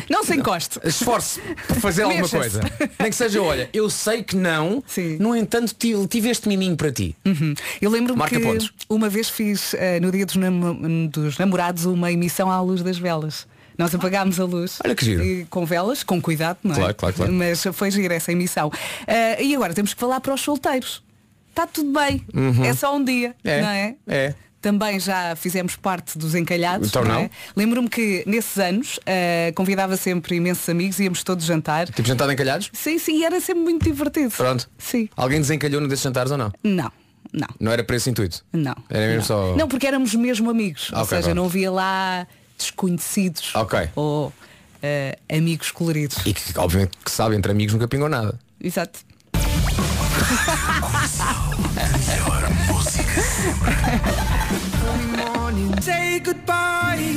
[0.10, 0.80] Não se encoste.
[0.84, 2.62] Esforce por fazer alguma coisa.
[3.00, 5.18] Nem que seja, olha, eu sei que não, Sim.
[5.20, 7.16] no entanto tive, tive este miminho para ti.
[7.26, 7.54] Uhum.
[7.82, 8.72] Eu lembro-me que pontos.
[8.90, 12.98] uma vez fiz eh, no dia dos, nam- dos namorados uma emissão à luz das
[12.98, 13.46] velas.
[13.78, 15.22] Nós apagámos a luz Olha que giro.
[15.22, 16.78] E com velas, com cuidado, não é?
[16.78, 17.34] Claro, claro, claro.
[17.34, 18.72] Mas foi gira essa emissão.
[19.06, 21.04] Eh, e agora temos que falar para os solteiros.
[21.50, 22.26] Está tudo bem.
[22.66, 23.52] É só um dia, Uhum.
[23.52, 23.96] É, não é?
[24.08, 24.36] é.
[24.66, 26.88] Também já fizemos parte dos encalhados.
[26.88, 27.20] Então não não.
[27.20, 27.30] é?
[27.56, 31.86] Lembro-me que nesses anos eh, convidava sempre imensos amigos, íamos todos jantar.
[31.86, 32.72] Tipo jantar encalhados?
[32.74, 34.32] Sim, sim, e era sempre muito divertido.
[34.32, 34.68] Pronto.
[34.76, 35.08] Sim.
[35.16, 36.52] Alguém desencalhou num desses jantares ou não?
[36.64, 36.92] Não,
[37.32, 37.48] não.
[37.60, 38.44] Não era para esse intuito?
[38.52, 38.76] Não.
[38.90, 39.24] Era mesmo não.
[39.24, 39.56] só.
[39.56, 40.92] Não, porque éramos mesmo amigos.
[40.92, 41.36] Ou Ok, seja, pronto.
[41.36, 42.26] não havia lá
[42.58, 43.88] desconhecidos Ok.
[43.96, 44.34] ou
[44.82, 46.18] eh, amigos coloridos.
[46.26, 48.40] E que obviamente que sabe, entre amigos nunca pingou nada.
[48.60, 48.98] Exato.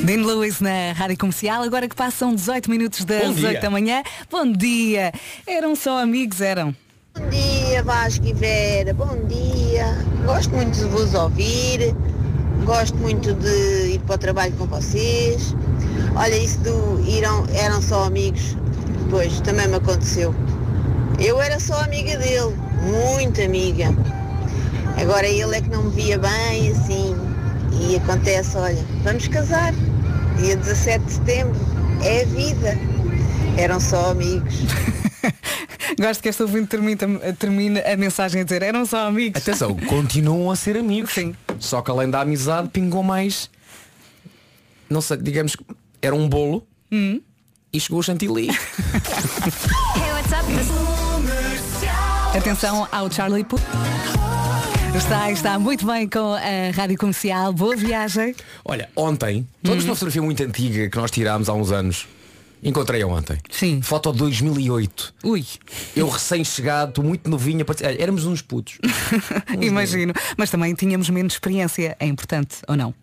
[0.03, 3.49] Dean Lewis na Rádio Comercial, agora que passam 18 minutos das dia.
[3.49, 4.01] 8 da manhã.
[4.31, 5.11] Bom dia!
[5.45, 6.75] Eram só amigos, eram.
[7.15, 8.93] Bom dia, Vasco e Vera.
[8.93, 9.85] Bom dia.
[10.25, 11.95] Gosto muito de vos ouvir.
[12.65, 15.55] Gosto muito de ir para o trabalho com vocês.
[16.15, 18.57] Olha, isso do iram, eram só amigos.
[19.09, 20.33] Pois, também me aconteceu.
[21.19, 23.93] Eu era só amiga dele, muito amiga.
[24.99, 27.28] Agora ele é que não me via bem, assim.
[27.79, 29.73] E acontece, olha, vamos casar.
[30.37, 31.59] Dia 17 de setembro.
[32.03, 32.77] É a vida.
[33.57, 34.53] Eram só amigos.
[35.99, 39.41] Gosto que esta ouvinte termina, termina a mensagem a dizer eram só amigos.
[39.41, 41.13] Atenção, continuam a ser amigos.
[41.13, 41.35] Sim.
[41.59, 43.49] Só que além da amizade pingou mais.
[44.89, 45.63] Não sei, digamos que
[46.01, 47.21] era um bolo Hum.
[47.71, 48.47] e chegou o chantilly.
[52.35, 53.61] Atenção ao Charlie Puth.
[54.95, 57.53] Está, está muito bem com a Rádio Comercial.
[57.53, 58.35] Boa viagem.
[58.65, 62.07] Olha, ontem, todos uma fotografia muito antiga que nós tirámos há uns anos.
[62.61, 63.37] Encontrei-a ontem.
[63.49, 63.81] Sim.
[63.81, 65.13] Foto 2008.
[65.23, 65.45] Ui,
[65.95, 67.65] Eu recém-chegado, muito novinho.
[67.67, 68.77] Olha, éramos uns putos.
[69.61, 70.13] imagino.
[70.37, 71.95] Mas também tínhamos menos experiência.
[71.99, 72.93] É importante, ou não?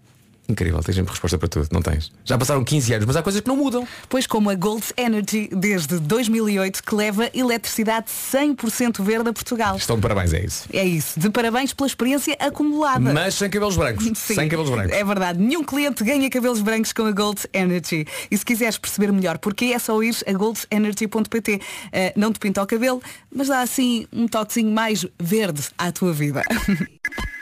[0.49, 2.13] Incrível, tens sempre resposta para tudo, não tens?
[2.25, 3.87] Já passaram 15 anos, mas há coisas que não mudam.
[4.09, 9.77] Pois como a Gold Energy desde 2008 que leva eletricidade 100% verde a Portugal.
[9.77, 10.69] Estão de parabéns, é isso.
[10.73, 11.19] É isso.
[11.19, 13.13] De parabéns pela experiência acumulada.
[13.13, 14.05] Mas sem cabelos brancos.
[14.19, 14.93] Sim, Sem cabelos brancos.
[14.93, 15.41] É verdade.
[15.41, 18.07] Nenhum cliente ganha cabelos brancos com a Gold Energy.
[18.31, 21.61] E se quiseres perceber melhor porquê, é só ir a goldenergy.pt.
[21.93, 23.03] Eh, não te pinta o cabelo,
[23.35, 26.43] mas dá assim um toquezinho mais verde à tua vida.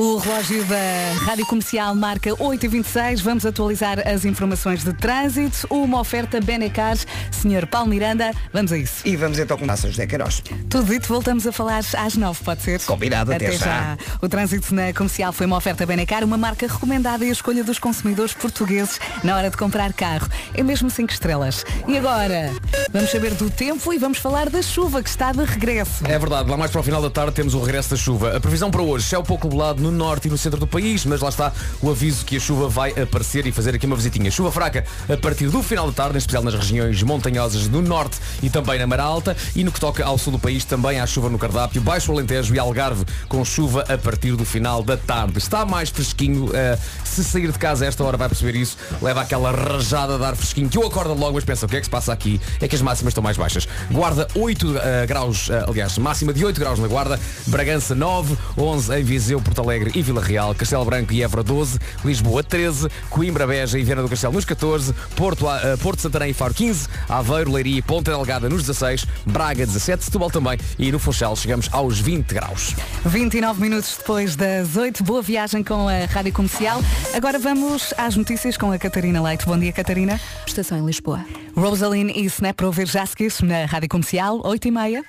[0.00, 3.20] O relógio da Rádio Comercial marca 8h26.
[3.20, 5.66] Vamos atualizar as informações de trânsito.
[5.68, 6.96] Uma oferta Benecar.
[7.32, 9.02] Senhor Paulo Miranda, vamos a isso.
[9.04, 10.40] E vamos então com a José Queiroz.
[10.70, 12.80] Tudo dito, voltamos a falar às 9, pode ser?
[12.82, 13.98] Combinado, até já.
[14.22, 17.80] O trânsito na comercial foi uma oferta Benecar, uma marca recomendada e a escolha dos
[17.80, 20.28] consumidores portugueses na hora de comprar carro.
[20.54, 21.64] É mesmo 5 estrelas.
[21.88, 22.52] E agora,
[22.92, 26.06] vamos saber do tempo e vamos falar da chuva que está de regresso.
[26.06, 28.36] É verdade, lá mais para o final da tarde temos o regresso da chuva.
[28.36, 31.20] A previsão para hoje, céu pouco nublado no norte e no centro do país, mas
[31.20, 34.30] lá está o aviso que a chuva vai aparecer e fazer aqui uma visitinha.
[34.30, 38.18] Chuva fraca a partir do final da tarde, em especial nas regiões montanhosas do norte
[38.42, 39.36] e também na Mar Alta.
[39.56, 42.54] E no que toca ao sul do país, também há chuva no cardápio, Baixo Alentejo
[42.54, 45.38] e Algarve, com chuva a partir do final da tarde.
[45.38, 49.22] Está mais fresquinho, eh, se sair de casa a esta hora vai perceber isso, leva
[49.22, 51.86] aquela rajada de ar fresquinho que eu acordo logo, mas pensa, o que é que
[51.86, 52.40] se passa aqui?
[52.60, 53.66] É que as máximas estão mais baixas.
[53.90, 58.98] Guarda 8 eh, graus, eh, aliás, máxima de 8 graus na Guarda, Bragança 9, 11
[58.98, 63.46] em Viseu, Porto Alegre e Vila Real, Castelo Branco e Évora 12, Lisboa 13, Coimbra,
[63.46, 67.52] Beja e Viana do Castelo nos 14, Porto, eh, Porto Santarém e Faro 15, Aveiro,
[67.52, 71.98] Leiria e Ponta Delgada nos 16, Braga 17, Setúbal também e no Funchal chegamos aos
[71.98, 72.74] 20 graus.
[73.04, 76.80] 29 minutos depois das 8, boa viagem com a Rádio Comercial.
[77.14, 79.46] Agora vamos às notícias com a Catarina Leite.
[79.46, 80.20] Bom dia, Catarina.
[80.46, 81.24] Estação em Lisboa.
[81.56, 85.04] Rosaline e Snap para ouvir já seguir na Rádio Comercial, 8 e meia.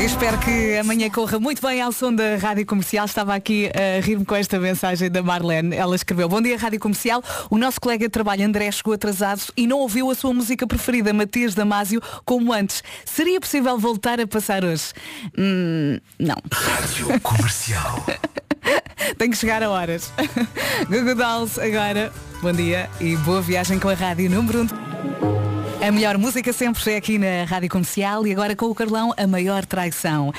[0.00, 3.06] Espero que amanhã corra muito bem ao som da Rádio Comercial.
[3.06, 5.74] Estava aqui a rir-me com esta mensagem da Marlene.
[5.74, 7.22] Ela escreveu, bom dia Rádio Comercial.
[7.48, 11.14] O nosso colega de trabalho André chegou atrasado e não ouviu a sua música preferida,
[11.14, 12.84] Matias Damasio, como antes.
[13.06, 14.92] Seria possível voltar a passar hoje?
[15.36, 16.36] Hum, não.
[16.52, 18.04] Rádio Comercial.
[19.16, 20.12] Tem que chegar a horas.
[20.90, 22.12] Google Dolls agora.
[22.42, 25.45] Bom dia e boa viagem com a Rádio Número 1.
[25.86, 29.24] A melhor música sempre é aqui na Rádio Comercial e agora com o Carlão, a
[29.24, 30.32] maior traição.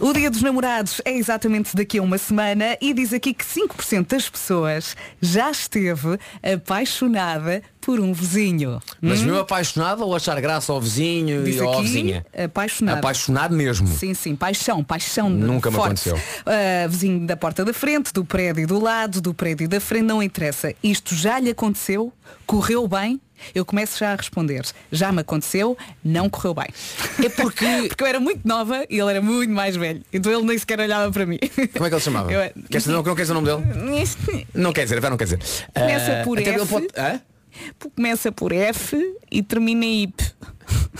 [0.00, 4.06] O Dia dos Namorados é exatamente daqui a uma semana e diz aqui que 5%
[4.08, 8.80] das pessoas já esteve apaixonada por um vizinho.
[8.98, 9.24] Mas Hum?
[9.26, 12.26] mesmo apaixonado ou achar graça ao vizinho Diz e à vizinha?
[12.44, 12.96] apaixonado.
[12.98, 13.86] Apaixonado mesmo.
[13.88, 15.28] Sim, sim, paixão, paixão.
[15.28, 16.08] Nunca me forte.
[16.08, 16.18] aconteceu.
[16.46, 20.22] Ah, vizinho da porta da frente, do prédio do lado, do prédio da frente, não
[20.22, 20.72] interessa.
[20.82, 22.10] Isto já lhe aconteceu,
[22.46, 23.20] correu bem.
[23.54, 24.64] Eu começo já a responder.
[24.90, 26.66] Já me aconteceu, não correu bem.
[27.24, 27.64] É porque.
[27.88, 30.02] porque eu era muito nova e ele era muito mais velho.
[30.12, 31.38] Então ele nem sequer olhava para mim.
[31.72, 32.32] Como é que ele se chamava?
[32.32, 34.46] Eu- Queres dizer, não, não queres dizer o nome dele?
[34.54, 35.40] Não quer dizer, vai, não quer dizer.
[35.74, 36.66] Começa Ah, por F.
[36.66, 37.20] pode-?
[37.94, 40.24] Começa por F e termina em IP.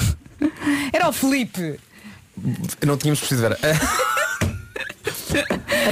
[0.92, 1.78] Era o Felipe.
[2.86, 3.56] Não tínhamos percebido.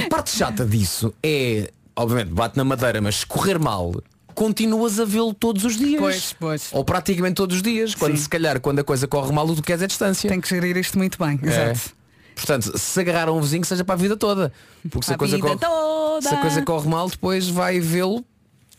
[0.05, 3.93] A parte chata disso é, obviamente, bate na madeira, mas correr mal,
[4.33, 5.99] continuas a vê-lo todos os dias.
[5.99, 6.69] Pois, pois.
[6.71, 7.95] Ou praticamente todos os dias.
[7.95, 8.23] Quando Sim.
[8.23, 10.29] se calhar, quando a coisa corre mal, o que queres é distância.
[10.29, 11.39] Tem que gerir isto muito bem.
[11.43, 11.47] É.
[11.47, 11.95] Exato.
[12.35, 14.51] Portanto, se agarrar a um vizinho, seja para a vida toda.
[14.89, 16.27] Porque se a, coisa corre, toda.
[16.27, 18.25] se a coisa corre mal, depois vai vê-lo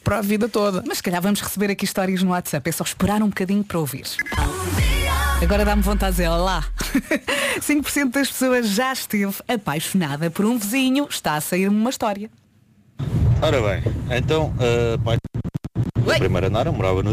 [0.03, 0.83] para a vida toda.
[0.87, 2.69] Mas se calhar vamos receber aqui histórias no WhatsApp.
[2.69, 4.05] É só esperar um bocadinho para ouvir.
[5.41, 6.65] Agora dá-me vontade de dizer olá.
[7.61, 11.07] 5% das pessoas já esteve apaixonada por um vizinho.
[11.09, 12.31] Está a sair-me uma história.
[13.43, 13.83] Ora bem,
[14.17, 15.19] então, uh, pai,
[16.11, 17.13] a primeira Nara morava no...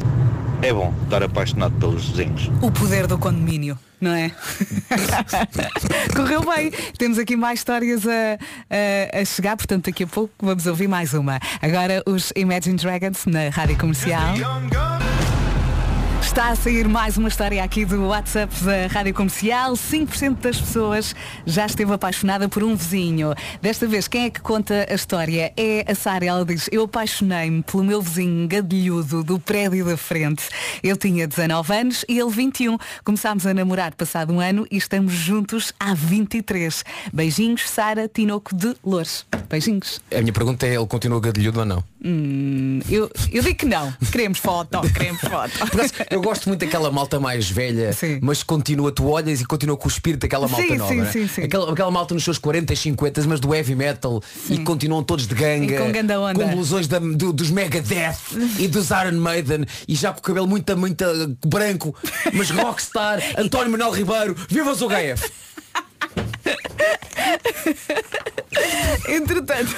[0.61, 2.51] É bom estar apaixonado pelos vizinhos.
[2.61, 4.31] O poder do condomínio, não é?
[6.15, 6.71] Correu bem.
[6.99, 8.37] Temos aqui mais histórias a,
[8.69, 11.39] a- a chegar, portanto daqui a pouco vamos ouvir mais uma.
[11.61, 14.35] Agora os Imagine Dragons na Rádio Comercial.
[16.31, 19.73] Está a sair mais uma história aqui do WhatsApp da Rádio Comercial.
[19.73, 21.13] 5% das pessoas
[21.45, 23.35] já esteve apaixonada por um vizinho.
[23.61, 25.51] Desta vez, quem é que conta a história?
[25.57, 26.23] É a Sara.
[26.23, 30.47] Ela diz, eu apaixonei-me pelo meu vizinho gadilhudo do prédio da frente.
[30.81, 32.77] Eu tinha 19 anos e ele 21.
[33.03, 36.85] Começámos a namorar passado um ano e estamos juntos há 23.
[37.11, 39.25] Beijinhos, Sara Tinoco de Loures.
[39.49, 39.99] Beijinhos.
[40.09, 41.90] A minha pergunta é, ele continua gadilhudo ou não?
[42.03, 43.93] Hum, eu, eu digo que não.
[44.11, 45.51] Queremos foto, queremos foto.
[46.09, 49.91] Eu gosto muito daquela malta mais velha, mas continua, tu olhas e continua com o
[49.91, 50.91] espírito daquela malta Sim, nova.
[50.91, 51.05] sim, é?
[51.05, 51.43] sim, sim.
[51.43, 55.35] Aquela, aquela malta nos seus 40, 50, mas do heavy metal e continuam todos de
[55.35, 56.43] ganga, E com ganda onda.
[56.43, 58.17] com blusões da- do- dos Megadeth
[58.57, 61.05] e dos Iron Maiden e já com o cabelo muito, muito
[61.45, 61.95] branco,
[62.33, 65.31] mas rockstar, António Manuel Ribeiro, viva o HF!
[69.07, 69.75] Entretanto.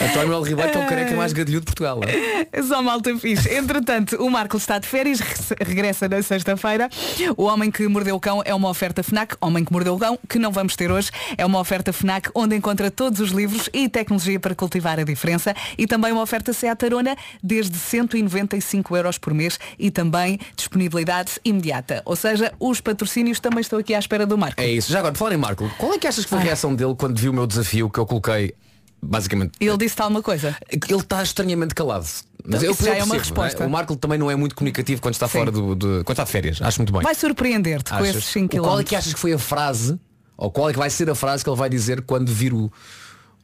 [0.00, 2.00] António Manuel Ribeiro é o careca mais gadilhudo de Portugal.
[2.04, 2.62] é?
[2.62, 3.52] Só malta fixe.
[3.54, 6.88] Entretanto, o Marco está de férias, re- regressa na sexta-feira.
[7.36, 9.36] O Homem que Mordeu o Cão é uma oferta FNAC.
[9.40, 12.56] Homem que Mordeu o Cão, que não vamos ter hoje, é uma oferta FNAC onde
[12.56, 16.84] encontra todos os livros e tecnologia para cultivar a diferença e também uma oferta Seat
[16.84, 22.02] Arona desde 195 euros por mês e também disponibilidade imediata.
[22.04, 24.60] Ou seja, os patrocínios também estão aqui à espera do Marco.
[24.60, 24.90] É isso.
[24.92, 26.94] Já agora, por falar em Marco, qual é que achas que foi a reação dele
[26.96, 28.54] quando viu o meu desafio que eu coloquei?
[29.02, 30.56] Basicamente, Ele disse-te alguma coisa?
[30.70, 32.06] ele está estranhamente calado.
[32.44, 33.66] Mas Então, eu, já eu é uma não resposta.
[33.66, 35.38] O Marco também não é muito comunicativo quando está Sim.
[35.38, 36.60] fora do, do- quando está de férias.
[36.60, 37.02] Acho muito bem.
[37.02, 38.88] Vai surpreender-te com esses 5 O Qual é km.
[38.88, 39.98] que achas que foi a frase,
[40.36, 42.70] ou qual é que vai ser a frase que ele vai dizer quando vir o,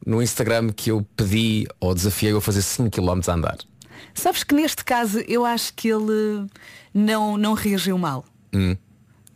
[0.04, 3.58] no Instagram que eu pedi ou desafiei a fazer 5 km a andar?
[4.14, 6.46] Sabes que neste caso eu acho que ele
[6.92, 8.24] não, não reagiu mal.
[8.54, 8.76] Hum.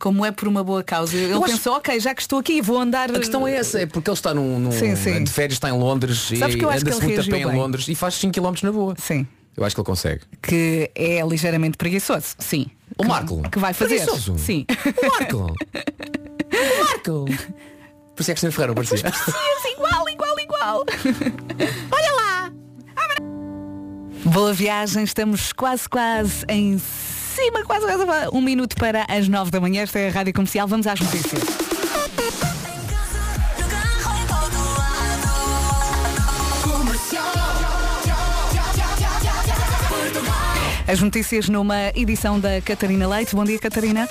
[0.01, 1.15] Como é por uma boa causa.
[1.15, 3.09] Ele Eu acho- pensou, ok, já que estou aqui, vou andar.
[3.11, 5.23] A questão é essa, é porque ele está num, num- Sim, sim.
[5.23, 7.55] de férias, está em Londres Sabes e acho anda-se muito a pé reagiu em bem.
[7.61, 8.95] Londres e faz 5 km na boa.
[8.97, 9.27] Sim.
[9.55, 10.21] Eu acho que ele consegue.
[10.41, 12.35] Que é ligeiramente preguiçoso.
[12.39, 12.65] Sim.
[12.97, 13.41] O Marco.
[13.51, 13.97] Que vai fazer.
[13.97, 14.39] Preguiçoso?
[14.39, 14.65] Sim.
[14.67, 15.37] O Marco.
[15.37, 17.25] o Marco.
[18.15, 18.97] Por isso é que Cristina Ferreira parecia.
[19.75, 20.85] igual, igual, igual.
[21.91, 22.51] Olha lá.
[24.25, 26.79] Boa viagem, estamos quase, quase em
[27.31, 29.83] cima, quase, quase um minuto para as nove da manhã.
[29.83, 30.67] Esta é a Rádio Comercial.
[30.67, 31.41] Vamos às notícias.
[40.87, 43.33] As notícias numa edição da Catarina Leite.
[43.33, 44.09] Bom dia, Catarina.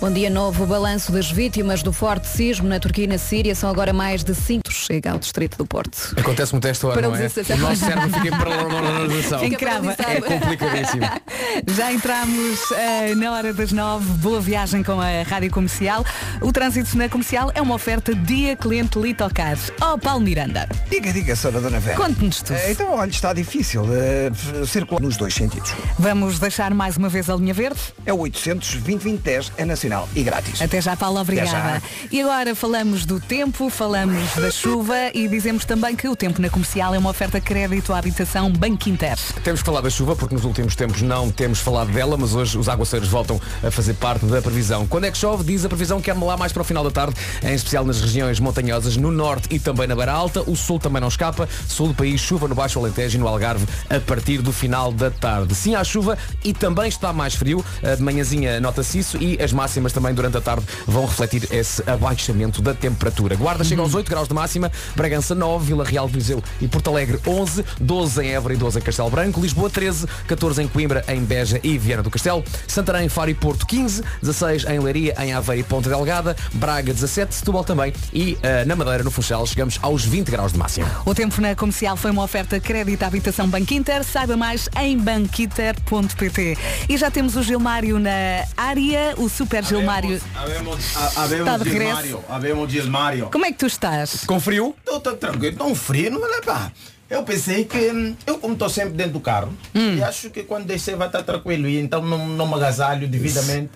[0.00, 3.52] Bom dia, novo balanço das vítimas do forte sismo na Turquia e na Síria.
[3.54, 4.67] São agora mais de 5.
[4.88, 6.14] Chega ao distrito do Porto.
[6.16, 7.26] Acontece muito esta hora, não é?
[7.26, 9.38] O nosso cérebro fica em paralisação.
[9.40, 9.94] Fica Crava.
[9.98, 11.02] É complicadíssimo.
[11.76, 14.06] Já entramos eh, na hora das nove.
[14.14, 16.02] Boa viagem com a Rádio Comercial.
[16.40, 19.58] O trânsito na comercial é uma oferta dia cliente Litocar.
[19.82, 20.66] Oh, Paulo Miranda.
[20.88, 21.50] Diga, diga, Sra.
[21.60, 21.96] Dona Vera.
[21.96, 22.56] Conte-nos tudo.
[22.56, 24.30] Eh, Então, olha, está difícil eh,
[24.66, 25.70] circular nos dois sentidos.
[25.98, 27.78] Vamos deixar mais uma vez a linha verde?
[28.06, 30.62] É o 800 2010 é nacional e grátis.
[30.62, 31.50] Até já, Paulo, obrigada.
[31.50, 31.82] já.
[32.10, 34.77] E agora falamos do tempo, falamos da chuva
[35.12, 38.88] e dizemos também que o tempo na comercial é uma oferta crédito à habitação Banco
[38.88, 39.18] Inter.
[39.42, 42.56] Temos que falar da chuva porque nos últimos tempos não temos falado dela, mas hoje
[42.56, 44.86] os aguaceiros voltam a fazer parte da previsão.
[44.86, 45.42] Quando é que chove?
[45.42, 48.00] Diz a previsão que é lá mais para o final da tarde, em especial nas
[48.00, 50.42] regiões montanhosas, no norte e também na Beira Alta.
[50.48, 51.48] O sul também não escapa.
[51.66, 55.10] Sul do país, chuva no Baixo Alentejo e no Algarve a partir do final da
[55.10, 55.54] tarde.
[55.54, 57.64] Sim, há chuva e também está mais frio.
[57.82, 61.82] Eh, De manhãzinha nota-se isso e as máximas também durante a tarde vão refletir esse
[61.88, 63.34] abaixamento da temperatura.
[63.34, 67.18] Guarda chega aos 8 graus de máxima, Bragança 9, Vila Real, Viseu e Porto Alegre
[67.26, 71.20] 11, 12 em Évora e 12 em Castelo Branco, Lisboa 13, 14 em Coimbra, em
[71.20, 75.60] Beja e Viana do Castelo, Santarém, Faro e Porto 15, 16 em Leiria, em Aveiro
[75.60, 80.04] e Ponta Delgada, Braga 17, Setúbal também e eh, na Madeira, no Funchal, chegamos aos
[80.04, 80.88] 20 graus de máxima.
[81.04, 84.04] O tempo na comercial foi uma oferta crédito à habitação Banco Inter.
[84.04, 86.58] Saiba mais em banquinter.pt.
[86.88, 90.16] E já temos o Gilmário na área, o Super Gilmário.
[90.16, 92.02] Está de regresso.
[92.02, 93.28] Gilmário, habemos Gilmário.
[93.30, 94.24] Como é que tu estás?
[94.26, 94.57] Com frio?
[94.66, 96.70] Estou tranquilo, um frio, não é pá.
[97.10, 100.66] Eu pensei que hum, eu como estou sempre dentro do carro e acho que quando
[100.66, 103.70] descer vai estar tranquilo e então não, não me agasalho devidamente.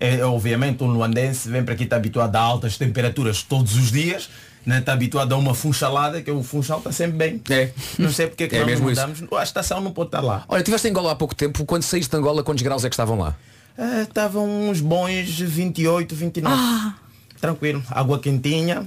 [0.00, 4.28] É, obviamente um luandense vem para aqui está habituado a altas temperaturas todos os dias,
[4.66, 4.80] né?
[4.80, 7.40] está habituado a uma funchalada que o funchal está sempre bem.
[7.50, 7.70] É.
[8.00, 9.00] Não sei porque é que É nós mesmo isso.
[9.08, 9.32] mudamos.
[9.38, 10.44] A estação não pode estar lá.
[10.48, 12.94] Olha, estiveste em Angola há pouco tempo, quando saíste de Angola, quantos graus é que
[12.94, 13.36] estavam lá?
[13.78, 16.92] É, Estavam uns bons 28, 29.
[17.40, 18.84] Tranquilo, água quentinha.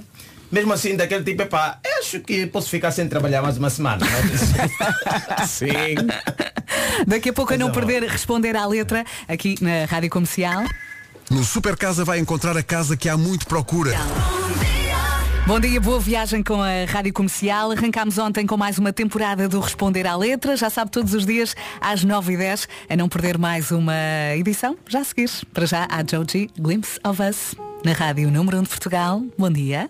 [0.50, 4.06] Mesmo assim, daquele tipo, epá, acho que posso ficar sem trabalhar mais uma semana.
[5.46, 5.96] Sim.
[7.06, 10.64] Daqui a pouco a não perder responder à letra aqui na Rádio Comercial.
[11.30, 13.92] No Super Casa vai encontrar a casa que há muito procura.
[15.46, 17.70] Bom dia, boa viagem com a Rádio Comercial.
[17.70, 20.56] Arrancámos ontem com mais uma temporada do Responder à Letra.
[20.56, 23.94] Já sabe, todos os dias às 9h10, a não perder mais uma
[24.36, 24.76] edição.
[24.88, 25.30] Já a seguir.
[25.52, 27.54] Para já, a Joji Glimpse of Us,
[27.84, 29.22] na Rádio Número 1 de Portugal.
[29.38, 29.88] Bom dia.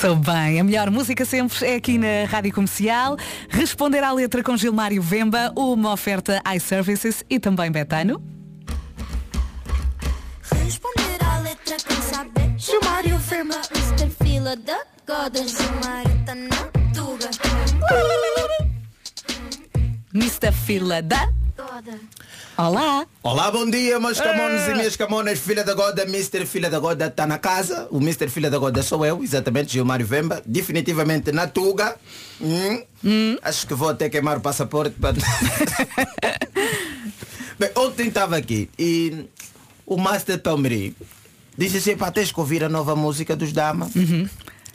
[0.00, 3.16] Sou bem, a melhor música sempre é aqui na Rádio Comercial.
[3.48, 8.22] Responder à letra com Gilmário Vemba, uma oferta iServices e também Betano.
[10.42, 14.10] Responder à letra quem saber Gilmário Vemba Mr.
[14.22, 16.56] Fila da Goda Gilmário tá na
[16.92, 17.30] tuga
[20.12, 20.52] Mr.
[20.52, 21.98] Fila da Goda
[22.56, 23.04] Olá.
[23.22, 26.46] Olá, bom dia, meus camones e minhas camonas, filha da Goda, Mr.
[26.46, 27.88] Filha da Goda está na casa.
[27.90, 28.28] O Mr.
[28.28, 31.96] Filha da Goda sou eu, exatamente, Gilmário Vemba, definitivamente na Tuga.
[32.40, 33.36] Hum.
[33.42, 34.94] Acho que vou até queimar o passaporte.
[35.00, 35.16] para-
[37.58, 39.26] Bem, ontem estava aqui e
[39.84, 40.96] o Master Palmeri
[41.58, 43.90] disse assim, pá, tens que ouvir a nova música dos Dama.
[43.90, 44.28] Que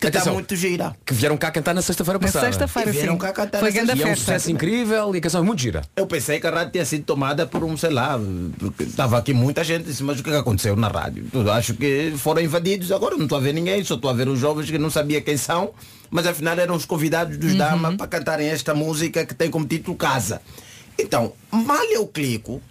[0.07, 0.95] está Atenção, muito gira.
[1.05, 2.45] Que vieram cá cantar na sexta-feira Na passada.
[2.45, 3.19] sexta-feira, E vieram sim.
[3.19, 4.25] cá cantar Foi essa- grande E é um festa.
[4.25, 5.81] sucesso incrível e a canção é muito gira.
[5.95, 8.19] Eu pensei que a rádio tinha sido tomada por um, sei lá,
[8.57, 11.25] porque estava aqui muita gente, disse, mas o que, é que aconteceu na rádio?
[11.33, 14.27] Eu acho que foram invadidos, agora não estou a ver ninguém, só estou a ver
[14.27, 15.71] os jovens que não sabia quem são,
[16.09, 19.95] mas afinal eram os convidados dos Dama para cantarem esta música que tem como título
[19.97, 20.41] Casa.
[20.97, 22.61] Então, mal eu clico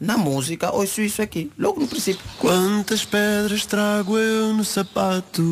[0.00, 2.20] na música, ouço isso aqui, logo no princípio.
[2.38, 5.42] Quantas pedras trago eu no sapato?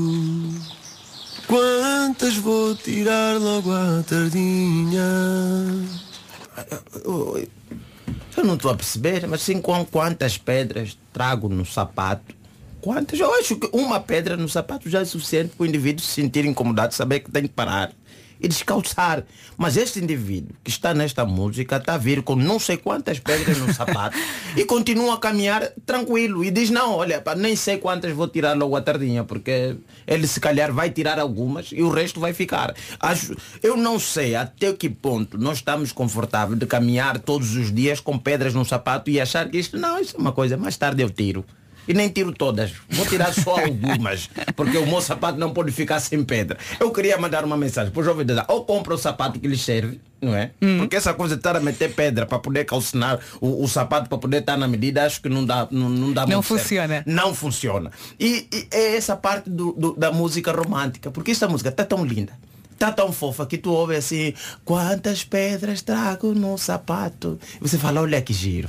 [1.47, 5.03] Quantas vou tirar logo à tardinha?
[7.05, 7.49] Eu,
[8.37, 12.35] eu não estou a perceber, mas sim com quantas pedras trago no sapato.
[12.81, 13.19] Quantas?
[13.19, 16.45] Eu acho que uma pedra no sapato já é suficiente para o indivíduo se sentir
[16.45, 17.93] incomodado, saber que tem que parar
[18.41, 19.25] e descalçar.
[19.57, 23.59] Mas este indivíduo que está nesta música está a vir com não sei quantas pedras
[23.59, 24.17] no sapato
[24.57, 28.57] e continua a caminhar tranquilo e diz não, olha, pá, nem sei quantas vou tirar
[28.57, 32.75] logo à tardinha, porque ele se calhar vai tirar algumas e o resto vai ficar.
[33.01, 38.01] Acho, eu não sei até que ponto nós estamos confortáveis de caminhar todos os dias
[38.01, 41.03] com pedras no sapato e achar que isto não, isso é uma coisa, mais tarde
[41.03, 41.45] eu tiro.
[41.89, 42.73] E nem tiro todas.
[42.89, 44.29] Vou tirar só algumas.
[44.55, 46.59] Porque o meu sapato não pode ficar sem pedra.
[46.81, 48.47] Eu queria mandar uma mensagem para o jovem de idade.
[48.51, 50.51] Ou compra o sapato que lhe serve, não é?
[50.79, 54.19] Porque essa coisa de estar a meter pedra para poder calcinar o, o sapato para
[54.19, 56.61] poder estar na medida, acho que não dá, não, não dá Não muito certo.
[56.61, 57.03] funciona.
[57.07, 57.91] Não funciona.
[58.19, 61.11] E, e é essa parte do- do- da música romântica.
[61.11, 62.33] Porque esta música está tão linda.
[62.79, 64.35] Tá tão fofa que tu ouve assim,
[64.65, 67.39] quantas pedras trago no sapato.
[67.61, 68.69] Você fala, olha que giro.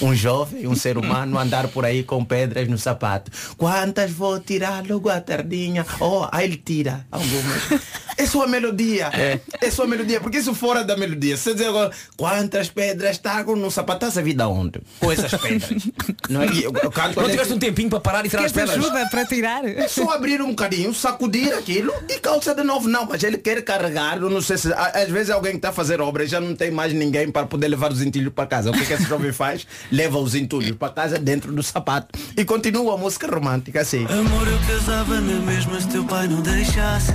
[0.00, 3.30] Um jovem, um ser humano andar por aí com pedras no sapato.
[3.56, 5.84] Quantas vou tirar logo à tardinha?
[6.00, 7.82] Oh, aí ele tira algumas.
[8.16, 9.10] É sua melodia.
[9.14, 9.70] É.
[9.70, 10.20] sua melodia.
[10.20, 11.36] Porque isso fora da melodia.
[11.36, 14.80] Se você dizer agora, quantas pedras trago no sapato, estás a vida onde?
[14.98, 15.88] Com essas pedras.
[16.28, 16.46] Não, é?
[16.46, 18.76] Eu, eu canto Não tiveste um tempinho para parar e tirar as pedras?
[18.76, 19.64] ajuda para tirar?
[19.64, 22.88] é só abrir um bocadinho, sacudir aquilo e calça de novo.
[22.88, 24.72] Não, mas ele quer carregar, eu não sei se.
[24.72, 27.46] Às vezes alguém que está a fazer obra e já não tem mais ninguém para
[27.46, 28.70] poder levar os entulhos para casa.
[28.70, 29.64] O que, que esse jovem faz?
[29.90, 32.18] Leva os entulhos para casa dentro do sapato.
[32.36, 34.06] E continua a música romântica assim.
[34.06, 37.12] Amor, eu casava na mesma se teu pai não deixasse.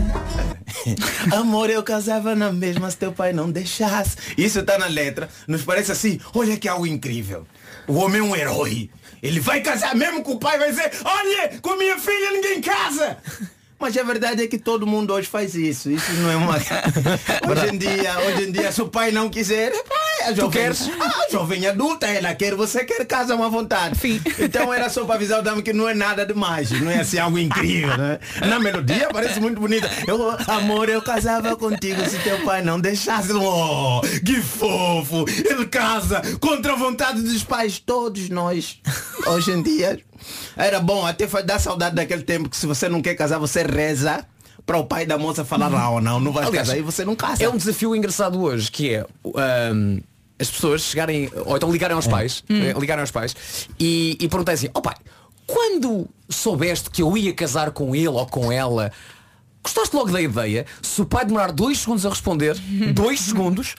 [1.31, 4.17] Amor, eu casava na mesma se teu pai não deixasse.
[4.37, 5.29] Isso está na letra.
[5.47, 7.45] Nos parece assim, olha que algo incrível.
[7.87, 8.89] O homem é um herói.
[9.21, 13.17] Ele vai casar mesmo com o pai vai dizer, olha, com minha filha ninguém casa.
[13.79, 15.91] Mas a verdade é que todo mundo hoje faz isso.
[15.91, 16.55] Isso não é uma.
[17.49, 20.89] hoje em dia, hoje em dia, se o pai não quiser, pai, a jovem, queres?
[20.99, 23.99] a jovem adulta, ela quer, você quer casa à vontade.
[24.39, 27.17] Então era só para avisar o dama que não é nada demais, não é assim
[27.17, 28.19] algo incrível, né?
[28.47, 29.89] Na melodia parece muito bonita.
[30.07, 33.31] Eu, amor, eu casava contigo se teu pai não deixasse.
[33.33, 35.25] Oh, que fofo!
[35.27, 38.79] Ele casa contra a vontade dos pais, todos nós.
[39.27, 39.99] Hoje em dia
[40.55, 43.63] era bom, até foi dar saudade daquele tempo que se você não quer casar, você
[43.63, 44.25] reza
[44.65, 47.15] para o pai da moça falar não, não, não vai Aliás, casar e você não
[47.15, 47.43] casa.
[47.43, 49.05] É um desafio engraçado hoje, que é
[49.35, 49.99] ahm,
[50.43, 53.35] as pessoas chegarem, ou então ligarem aos pais, eh, ligarem aos pais
[53.79, 54.95] e, e perguntarem assim, ó pai,
[55.47, 58.91] quando soubeste que eu ia casar com ele ou com ela,
[59.63, 60.65] gostaste logo da ideia?
[60.81, 62.55] Se o pai demorar dois segundos a responder,
[62.93, 63.75] dois segundos,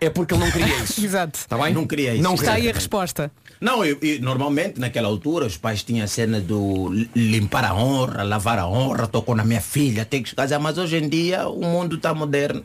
[0.00, 1.00] é porque ele não queria isso.
[1.04, 1.38] Exato.
[1.38, 1.72] Está bem?
[1.74, 2.22] Não queria isso.
[2.22, 3.30] Não Está aí a resposta.
[3.60, 7.74] Não, e, e normalmente naquela altura os pais tinham a cena do li- limpar a
[7.74, 11.08] honra, lavar a honra, tocou na minha filha, tem que se casar, mas hoje em
[11.08, 12.62] dia o mundo está moderno.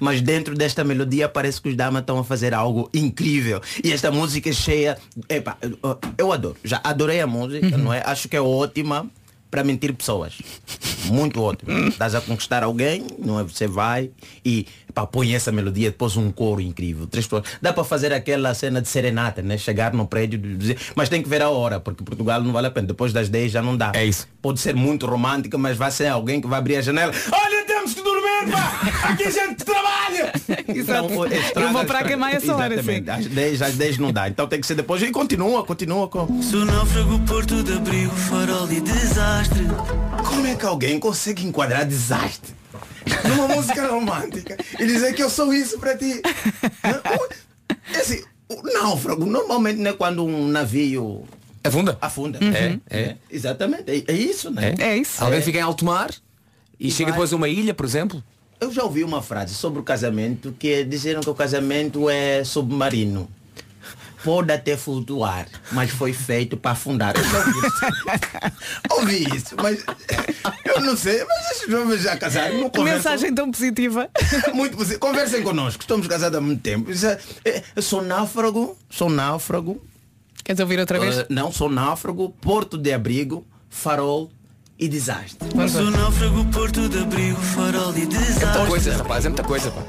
[0.00, 3.60] Mas dentro desta melodia parece que os damas estão a fazer algo incrível.
[3.82, 4.98] E esta música é cheia.
[5.28, 5.56] Epa,
[6.18, 6.56] eu- adoro.
[6.64, 8.02] Já adorei a música, não é?
[8.04, 9.06] Acho que é ótima
[9.50, 10.34] para mentir pessoas.
[11.06, 11.88] Muito ótimo.
[11.88, 13.42] Estás a conquistar alguém, não é?
[13.44, 14.10] Você vai
[14.44, 17.06] e pá, põe essa melodia, depois um coro incrível.
[17.06, 17.44] Três pessoas.
[17.62, 19.56] Dá para fazer aquela cena de serenata, né?
[19.56, 22.70] Chegar no prédio dizer, mas tem que ver a hora, porque Portugal não vale a
[22.70, 22.86] pena.
[22.88, 23.92] Depois das 10 já não dá.
[23.94, 24.28] É isso.
[24.42, 27.12] Pode ser muito romântica, mas vai ser alguém que vai abrir a janela.
[27.32, 27.77] Olha, temos
[28.40, 29.08] dormir, pá!
[29.10, 30.32] Aqui a gente trabalha!
[30.68, 31.12] Exato.
[31.12, 33.10] Então, estraga- Eu vou para a cama a essa hora, Exatamente.
[33.10, 34.28] Às 10, às 10 não dá.
[34.28, 35.02] Então tem que ser depois.
[35.02, 36.42] E continua, continua com.
[36.42, 39.66] Sou náufrago, porto de abrigo, farol e desastre.
[40.26, 42.54] Como é que alguém consegue enquadrar desastre
[43.24, 46.20] numa música romântica e dizer que eu sou isso para ti?
[47.92, 51.24] É assim, o náufrago normalmente não é quando um navio
[51.64, 51.98] Afunda?
[52.00, 52.38] afunda.
[52.42, 53.16] É, é.
[53.30, 54.74] Exatamente, é, é isso, né?
[54.78, 55.22] É isso.
[55.22, 56.10] Alguém fica em alto mar
[56.78, 57.12] e, E chega vai.
[57.12, 58.22] depois a uma ilha, por exemplo.
[58.60, 63.28] Eu já ouvi uma frase sobre o casamento que disseram que o casamento é submarino.
[64.24, 67.14] Pode até flutuar, mas foi feito para afundar.
[67.16, 67.78] Eu já ouvi isso.
[68.90, 69.84] ouvi isso, mas
[70.64, 73.12] eu não sei, mas esses jovens já casaram, não Que conversam.
[73.12, 74.10] mensagem tão positiva.
[74.52, 74.98] Muito positivo.
[74.98, 76.90] Conversem connosco, estamos casados há muito tempo.
[76.90, 79.80] É- é- Eu sou náufrago, sou náufrago.
[80.44, 81.18] Queres ouvir outra vez?
[81.18, 84.30] eh, não, sou náufrago, porto de abrigo, farol
[84.78, 85.48] e desastre.
[85.70, 88.66] Sou náufrago, porto de abrigo, farol e Muita desastre.
[88.68, 89.70] coisa, rapaz, é muita coisa.
[89.70, 89.82] Pá.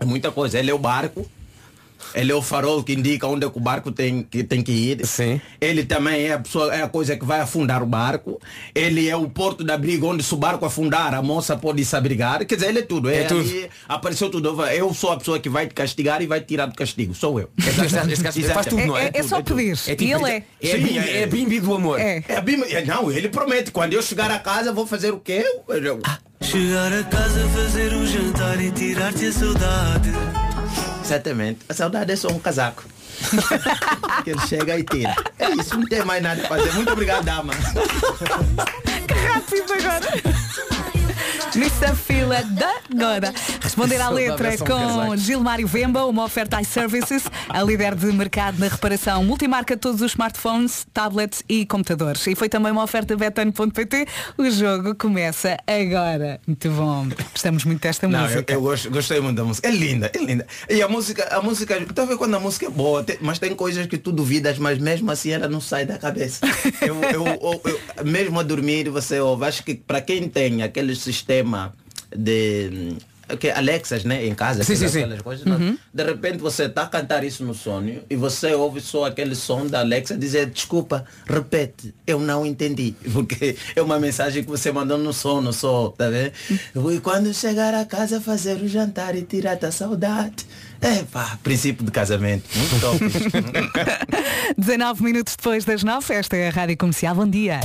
[0.00, 0.58] É muita coisa.
[0.58, 1.26] Ele é o barco.
[2.14, 4.72] Ele é o farol que indica onde é que o barco tem que, tem que
[4.72, 5.06] ir.
[5.06, 5.40] Sim.
[5.60, 8.40] Ele também é a, pessoa, é a coisa que vai afundar o barco.
[8.74, 11.94] Ele é o porto de abrigo onde se o barco afundar, a moça pode se
[11.96, 12.44] abrigar.
[12.44, 13.10] Quer dizer, ele é tudo.
[13.10, 13.40] É, É tudo.
[13.40, 14.62] ali, apareceu tudo.
[14.66, 17.14] Eu sou a pessoa que vai te castigar e vai te tirar do castigo.
[17.14, 17.50] Sou eu.
[18.22, 19.06] Gajo faz tudo, não é?
[19.06, 19.76] É, é só tudo, pedir.
[19.76, 20.02] tudo.
[20.02, 20.42] E ele é.
[20.62, 21.20] É, bimbi, é.
[21.22, 22.00] é bimbi do amor.
[22.00, 22.22] É.
[22.28, 23.70] É é, Não, ele promete.
[23.70, 25.44] Quando eu chegar a casa, vou fazer o quê?
[25.68, 26.00] Eu- eu-
[26.40, 30.12] Chegar a casa, fazer um jantar e tirar-te a saudade.
[31.06, 31.60] Exatamente.
[31.68, 32.82] A saudade é só um casaco.
[34.24, 35.14] que ele chega e tira.
[35.38, 36.72] É isso, não tem mais nada a fazer.
[36.72, 37.54] Muito obrigado, dama.
[39.06, 40.75] Que rápido agora.
[41.56, 43.32] Nessa fila da agora.
[43.62, 45.16] Responder à letra com.
[45.16, 50.12] Gilmário Vemba, uma oferta iServices, a líder de mercado na reparação multimarca de todos os
[50.12, 52.26] smartphones, tablets e computadores.
[52.26, 54.06] E foi também uma oferta betano.pt.
[54.36, 56.40] O jogo começa agora.
[56.46, 57.08] Muito bom.
[57.32, 58.52] Gostamos muito desta Não, eu, música.
[58.52, 59.68] eu gosto- gostei muito da música.
[59.68, 60.46] É linda, é linda.
[60.68, 63.54] E a música, a música, tá vendo quando a música é boa, tem- mas tem
[63.54, 66.40] coisas que tu duvidas, mas mesmo assim ela não sai da cabeça.
[66.82, 69.44] Eu, eu- eu- eu- mesmo a dormir você ouve.
[69.46, 71.45] Acho que para quem tem aquele sistema
[72.16, 72.98] de hum,
[73.40, 75.76] que Alexas, né, em casa, Sim, aquelas- sim, aquelas coisas, não?
[75.92, 79.66] de repente você está a cantar isso no sonho e você ouve só aquele som
[79.66, 84.96] da Alexa dizer desculpa, repete, eu não entendi, porque é uma mensagem que você mandou
[84.96, 86.32] no sono só, tá vendo?
[86.94, 90.46] E quando chegar a casa fazer o jantar e tirar a saudade.
[90.80, 92.44] É pá, princípio de casamento.
[92.54, 92.98] Muito top.
[94.58, 97.14] 19 minutos depois das 9, esta é a Rádio Comercial.
[97.14, 97.60] Bom dia.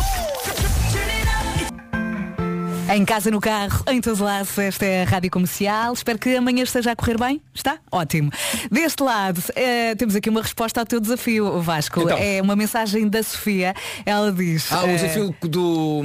[2.90, 5.94] Em casa, no carro, em todo lado, esta é a Rádio Comercial.
[5.94, 7.42] Espero que amanhã esteja a correr bem.
[7.54, 7.78] Está?
[7.92, 8.32] Ótimo.
[8.70, 12.02] Deste lado, eh, temos aqui uma resposta ao teu desafio, Vasco.
[12.02, 12.18] Então.
[12.18, 13.74] É uma mensagem da Sofia.
[14.06, 14.72] Ela diz...
[14.72, 16.02] Ah, o eh, desafio do.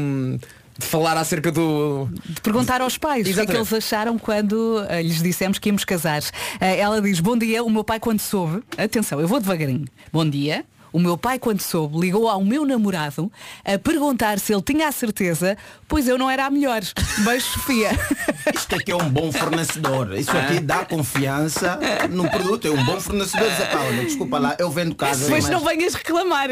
[0.79, 2.09] de falar acerca do.
[2.24, 3.72] de perguntar aos pais o que é que Exatamente.
[3.72, 6.22] eles acharam quando eh, lhes dissemos que íamos casar.
[6.61, 10.29] Eh, ela diz, bom dia, o meu pai quando soube, atenção, eu vou devagarinho, bom
[10.29, 10.64] dia.
[10.97, 13.30] O meu pai, quando soube, ligou ao meu namorado
[13.62, 15.55] a perguntar se ele tinha a certeza,
[15.86, 16.80] pois eu não era a melhor.
[17.18, 17.90] Beijo, Sofia.
[18.57, 20.14] Isto aqui é um bom fornecedor.
[20.16, 21.78] Isso aqui dá confiança
[22.09, 22.66] no produto.
[22.66, 23.47] É um bom fornecedor.
[23.70, 25.24] "Pá, olha, desculpa lá, eu vendo casa.
[25.26, 26.49] Depois mas- não venhas reclamar.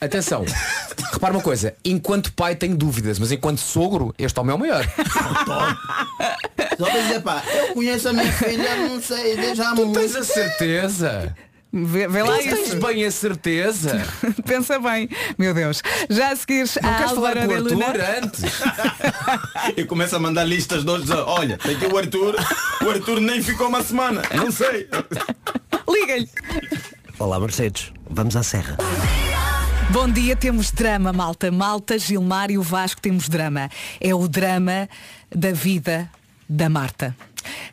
[0.00, 0.44] Atenção,
[1.12, 4.84] repara uma coisa, enquanto pai tenho dúvidas, mas enquanto sogro, este homem é o maior.
[6.78, 10.16] Só para dizer, pá, eu conheço a minha filha, não sei, desde há Tu tens
[10.16, 11.36] a certeza?
[11.72, 12.76] Vê, vê lá Tu tens isso.
[12.86, 14.06] bem a certeza?
[14.44, 15.08] Pensa bem.
[15.38, 15.82] Meu Deus.
[16.10, 17.86] Já a seguir Não a queres falar Álvaro com o de Luna.
[17.86, 18.42] Arthur antes?
[19.76, 21.10] E começa a mandar listas de hoje.
[21.12, 22.34] Olha, tem aqui o Arthur.
[22.84, 24.20] O Arthur nem ficou uma semana.
[24.34, 24.86] Não sei.
[25.88, 26.28] Liga-lhe.
[27.18, 28.76] Olá Mercedes, vamos à Serra.
[29.90, 31.50] Bom dia, temos drama, malta.
[31.50, 33.70] Malta, Gilmar e o Vasco temos drama.
[34.00, 34.88] É o drama
[35.34, 36.10] da vida
[36.48, 37.16] da Marta.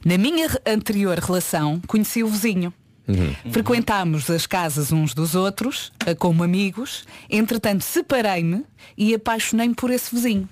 [0.05, 2.73] Na minha re- anterior relação, conheci o vizinho.
[3.51, 7.05] Frequentámos as casas uns dos outros, eh, como amigos.
[7.29, 8.63] Entretanto, separei-me
[8.97, 10.47] e apaixonei-me por esse vizinho,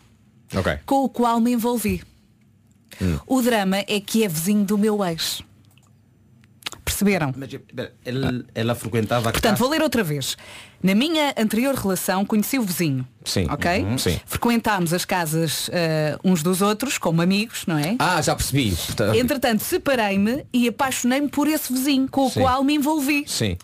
[0.56, 0.80] Ok.
[0.86, 2.02] com o qual me envolvi.
[3.28, 5.44] O drama é que é vizinho do meu ex.
[6.98, 7.34] Perceberam?
[7.38, 7.50] Mas
[8.06, 9.60] ele- ela frequentava a Portanto, casa.
[9.64, 10.36] vou ler outra vez.
[10.82, 13.08] Na minha anterior relação conheci o vizinho.
[13.24, 13.46] Sim.
[13.50, 13.84] Ok?
[13.84, 14.20] Uhum, sim.
[14.26, 17.96] Frequentámos as casas eh, uns dos outros, como amigos, não é?
[18.00, 18.76] Ah, já percebi.
[18.76, 22.42] Portanto- Entretanto, separei-me e apaixonei-me por esse vizinho, com o Sim.
[22.42, 23.24] qual me envolvi.
[23.28, 23.58] Sim.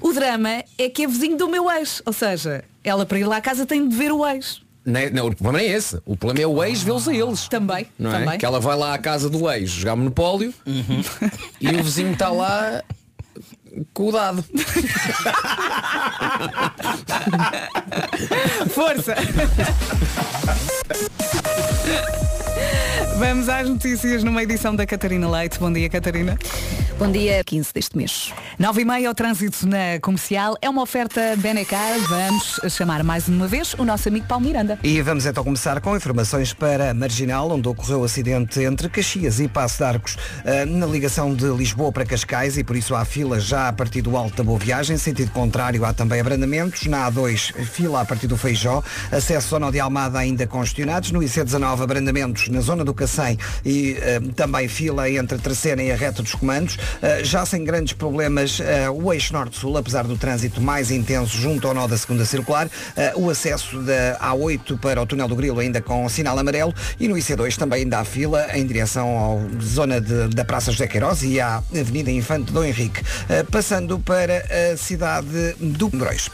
[0.00, 2.02] O drama é que é vizinho do meu ex.
[2.06, 4.60] Ou seja, ela para ir lá à casa tem de ver o ex.
[4.86, 6.00] É- não, o problema é esse.
[6.06, 7.48] O problema é o ex vê-los a eles.
[7.48, 7.86] Também.
[7.98, 8.20] Não é?
[8.20, 8.38] também.
[8.38, 10.54] Que ela vai lá à casa do ex jogar monopólio
[11.60, 12.82] e o vizinho está lá
[13.92, 14.44] com o dado.
[18.70, 19.14] Força!
[23.18, 25.58] Vamos às notícias numa edição da Catarina Leite.
[25.58, 26.38] Bom dia, Catarina.
[26.98, 28.32] Bom dia, 15 deste mês.
[28.58, 30.54] 9 e meia, o trânsito na comercial.
[30.60, 31.98] É uma oferta Benecar.
[32.08, 34.78] Vamos chamar mais uma vez o nosso amigo Paulo Miranda.
[34.82, 39.48] E vamos então começar com informações para Marginal, onde ocorreu o acidente entre Caxias e
[39.48, 43.40] Passo de Arcos, eh, na ligação de Lisboa para Cascais, e por isso há fila
[43.40, 47.52] já a partir do Alto da Boa Viagem, sentido contrário há também abrandamentos, na A2
[47.64, 52.48] fila a partir do Feijó, acesso à zona de Almada ainda congestionados, no IC19 abrandamentos
[52.48, 56.34] na zona do Cacém e eh, também fila entre a Tracena e a reta dos
[56.34, 61.36] comandos, Eh, já sem grandes problemas eh, o eixo norte-sul, apesar do trânsito mais intenso
[61.36, 62.68] junto ao nó da segunda circular,
[63.14, 67.14] o acesso da A8 para o túnel do Grilo ainda com sinal amarelo e no
[67.16, 69.08] IC2 também ainda há fila em direção
[69.58, 73.02] à zona de- da Praça José Queiroz e à Avenida Infante Dom Henrique,
[73.50, 76.28] passando para a cidade do Moreis.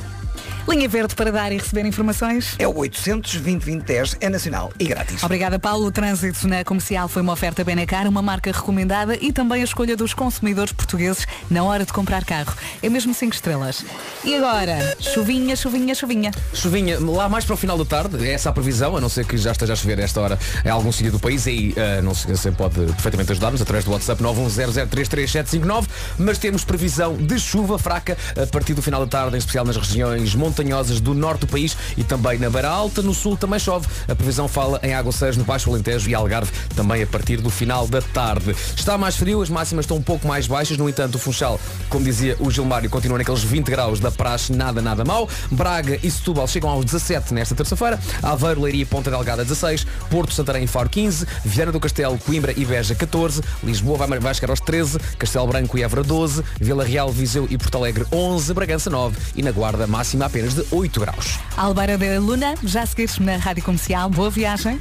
[0.69, 2.55] Linha Verde para dar e receber informações.
[2.59, 5.23] É o 800 2010 é nacional e grátis.
[5.23, 5.87] Obrigada, Paulo.
[5.87, 9.97] O trânsito na comercial foi uma oferta Benecar, uma marca recomendada e também a escolha
[9.97, 12.55] dos consumidores portugueses na hora de comprar carro.
[12.81, 13.85] É mesmo 5 estrelas.
[14.25, 16.31] E agora, chuvinha, chuvinha, chuvinha.
[16.55, 19.27] Chuvinha, lá mais para o final da tarde, é essa a previsão, a não ser
[19.27, 22.01] que já esteja a chover a esta hora em algum sítio do país, aí eh,
[22.03, 25.87] não se você pode perfeitamente ajudar-nos através do WhatsApp 910033759,
[26.19, 29.77] mas temos previsão de chuva fraca a partir do final da tarde, em especial nas
[29.77, 33.01] regiões montanhosas montanhosas do norte do país e também na Beira Alta.
[33.01, 33.89] No sul também chove.
[34.07, 37.89] A previsão fala em Aguaceiros, no Baixo Alentejo e Algarve também a partir do final
[37.89, 38.55] da tarde.
[38.77, 40.77] Está mais frio, as máximas estão um pouco mais baixas.
[40.77, 44.83] No entanto, o Funchal, como dizia o Gilmário, continua naqueles 20 graus da praxe, nada,
[44.83, 45.29] nada mal.
[45.51, 47.99] Braga e Setúbal chegam aos 17 nesta terça-feira.
[48.23, 49.87] Aveiro, Leiria e Ponta Delgada 16.
[50.11, 51.27] Porto, Santarém e Faro 15.
[51.45, 53.41] Viana do Castelo, Coimbra e Beja 14.
[53.65, 54.99] Lisboa vai, vai chegar aos 13.
[55.19, 56.45] Castelo Branco e Évora 12.
[56.61, 58.53] Vila Real, Viseu e Porto Alegre 11.
[58.53, 59.17] Bragança 9.
[59.35, 61.39] E na Guarda máxima apenas de 8 graus.
[61.57, 64.11] Albeira de Luna, já seguires na Rádio Comercial.
[64.11, 64.81] Boa viagem.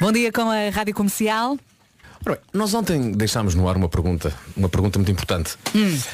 [0.00, 1.58] Bom dia com a Rádio Comercial.
[2.22, 5.56] Bem, nós ontem deixámos no ar uma pergunta, uma pergunta muito importante.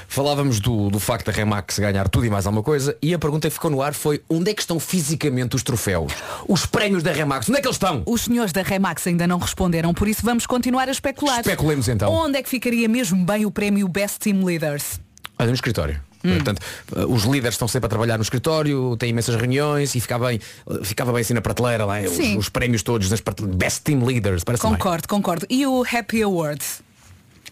[0.07, 3.49] Falávamos do, do facto da Remax ganhar tudo e mais alguma coisa e a pergunta
[3.49, 6.13] que ficou no ar foi onde é que estão fisicamente os troféus?
[6.47, 8.05] Os prémios da Remax, onde é que eles estão?
[8.07, 11.41] Os senhores da Remax ainda não responderam, por isso vamos continuar a especular.
[11.41, 12.13] Especulemos então.
[12.13, 15.01] Onde é que ficaria mesmo bem o prémio Best Team Leaders?
[15.39, 16.01] Olha, no escritório.
[16.35, 16.61] Portanto,
[16.97, 20.41] eh, os líderes estão sempre a trabalhar no escritório, têm imensas reuniões e ficava bem,
[20.83, 24.45] ficava bem assim na prateleira lá, os, os prémios todos das prateleiras, Best Team Leaders,
[24.45, 24.73] parece bem.
[24.73, 25.47] Concordo, concordo.
[25.49, 26.85] E o Happy Awards?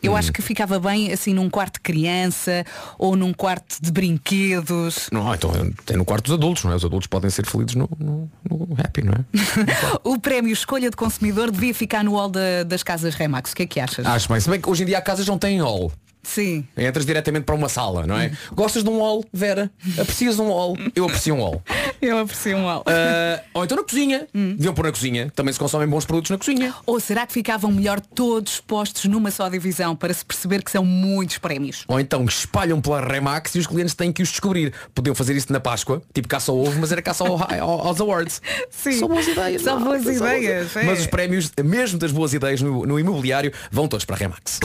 [0.02, 2.66] Eu acho que ficava bem assim num quarto de criança
[2.98, 5.08] ou num quarto de brinquedos.
[5.10, 5.50] Não, então
[5.86, 6.76] tem no quarto dos adultos, não é?
[6.76, 9.24] Os adultos podem ser felizes no, no- no happy, não é?
[10.04, 13.52] o prémio Escolha de Consumidor devia ficar no hall da- das casas Remax.
[13.52, 14.04] O que é que achas?
[14.04, 15.90] Acho bem, se bem que hoje em dia há casas não têm hall.
[16.24, 16.66] Sim.
[16.76, 18.32] Entras diretamente para uma sala, não é?
[18.52, 19.70] Gostas de um hall, Vera?
[19.98, 20.76] Aprecias um hall?
[20.96, 21.62] Eu aprecio um hall.
[22.02, 22.84] Eu aprecio um hall.
[22.86, 24.26] Ah, ou então na cozinha.
[24.34, 25.32] Deviam pôr na cozinha.
[25.34, 26.74] Também se consomem bons produtos na cozinha.
[26.84, 30.84] Ou será que ficavam melhor todos postos numa só divisão para se perceber que são
[30.84, 31.84] muitos prémios?
[31.88, 34.72] Ou então espalham pela Remax e os clientes têm que os descobrir.
[34.94, 38.00] Podiam fazer isso na Páscoa, tipo caça ao ovo, mas era caça ao- ao- aos
[38.00, 38.42] awards.
[38.70, 38.92] Sim.
[38.98, 39.62] São boas ideias.
[39.62, 40.76] São não, boas são ideias.
[40.76, 40.82] é.
[40.84, 44.60] Mas os prémios, mesmo das boas ideias no, no imobiliário, vão todos para a Remax.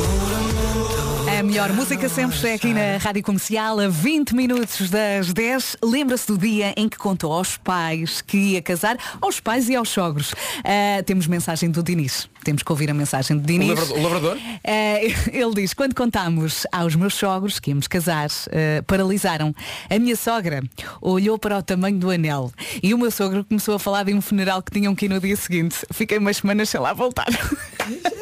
[1.39, 5.77] A melhor música sempre é aqui na Rádio Comercial, a 20 minutos das 10.
[5.81, 9.87] Lembra-se do dia em que contou aos pais que ia casar, aos pais e aos
[9.87, 10.35] sogros.
[10.65, 12.27] Ah, temos mensagem do Diniz.
[12.43, 13.69] Temos que ouvir a mensagem do Diniz.
[13.69, 14.37] lavrador- o lavrador?
[14.65, 14.99] Ah,
[15.31, 19.55] ele diz, quando contámos aos meus sogros que íamos casar, ah, paralisaram.
[19.89, 20.61] A minha sogra
[21.01, 22.51] olhou para o tamanho do anel
[22.83, 25.21] e o meu sogro começou a falar de um funeral que tinham que ir no
[25.21, 25.77] dia seguinte.
[25.93, 27.27] Fiquei umas semanas sem lá voltar.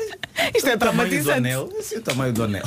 [0.56, 1.50] Isto é traumatizante.
[1.80, 2.64] Esse é o tamanho do anel.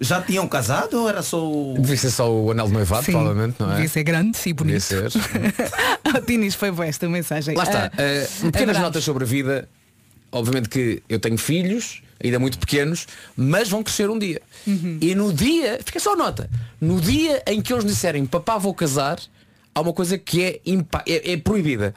[0.00, 1.74] Já tinham casado ou era só o...
[1.78, 3.74] Devia ser só o anel de noivado, Sim, provavelmente, não é?
[3.74, 4.88] devia ser grande e bonito.
[4.88, 5.20] Devia ser.
[6.16, 7.54] o Diniz foi boa esta mensagem.
[7.54, 7.86] Lá está.
[7.86, 9.68] Ah, eh, pequenas notas sobre a vida.
[10.32, 14.40] Obviamente que eu tenho filhos, ainda muito pequenos, mas vão crescer um dia.
[14.66, 14.98] Uhum.
[15.00, 16.48] E no dia, fica só a nota,
[16.80, 19.18] no dia em que eles disserem papá vou casar,
[19.74, 21.94] há uma coisa que é, impa- é, é proibida.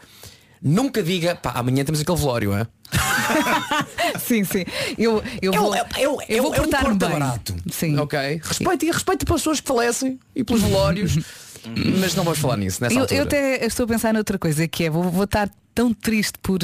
[0.67, 2.65] Nunca diga, pá, amanhã temos aquele velório, é?
[4.19, 4.65] sim, sim.
[4.97, 7.09] Eu, eu um- vou, é um- eu vou é um bem.
[7.11, 7.55] barato.
[7.71, 7.95] Sim.
[7.99, 8.41] Ok.
[8.43, 11.19] Respeito, e respeito pelas pessoas que falecem e pelos velórios.
[12.01, 13.19] mas não vamos falar nisso nessa Eu, altura.
[13.19, 16.57] eu até estou a pensar noutra coisa, que é vou, vou estar tão triste por.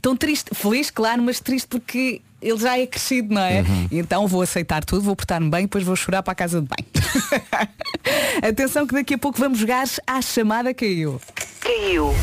[0.00, 3.60] Tão triste, feliz, claro, mas triste porque ele já é crescido, não é?
[3.60, 3.88] Uhum.
[3.90, 6.86] Então vou aceitar tudo, vou portar-me bem, depois vou chorar para a casa de bem.
[8.48, 11.20] Atenção que daqui a pouco vamos jogar à chamada caiu.
[11.60, 12.14] Caiu.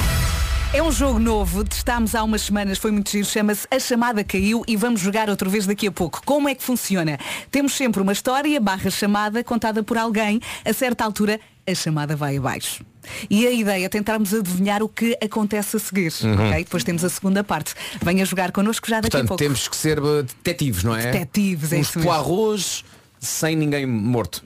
[0.73, 4.63] É um jogo novo, testámos há umas semanas, foi muito giro, chama-se A Chamada Caiu
[4.65, 6.21] e vamos jogar outra vez daqui a pouco.
[6.25, 7.19] Como é que funciona?
[7.51, 12.37] Temos sempre uma história barra chamada contada por alguém, a certa altura a chamada vai
[12.37, 12.85] abaixo.
[13.29, 16.13] E a ideia é tentarmos adivinhar o que acontece a seguir.
[16.23, 16.33] Uhum.
[16.47, 16.63] ok?
[16.63, 17.73] Depois temos a segunda parte.
[18.01, 19.43] Venha jogar connosco já daqui a Portanto, pouco.
[19.43, 21.11] temos que ser eh, detetives, não é?
[21.11, 22.13] Detetives, é Uns isso mesmo.
[22.13, 22.85] poirros
[23.19, 24.41] sem ninguém morto.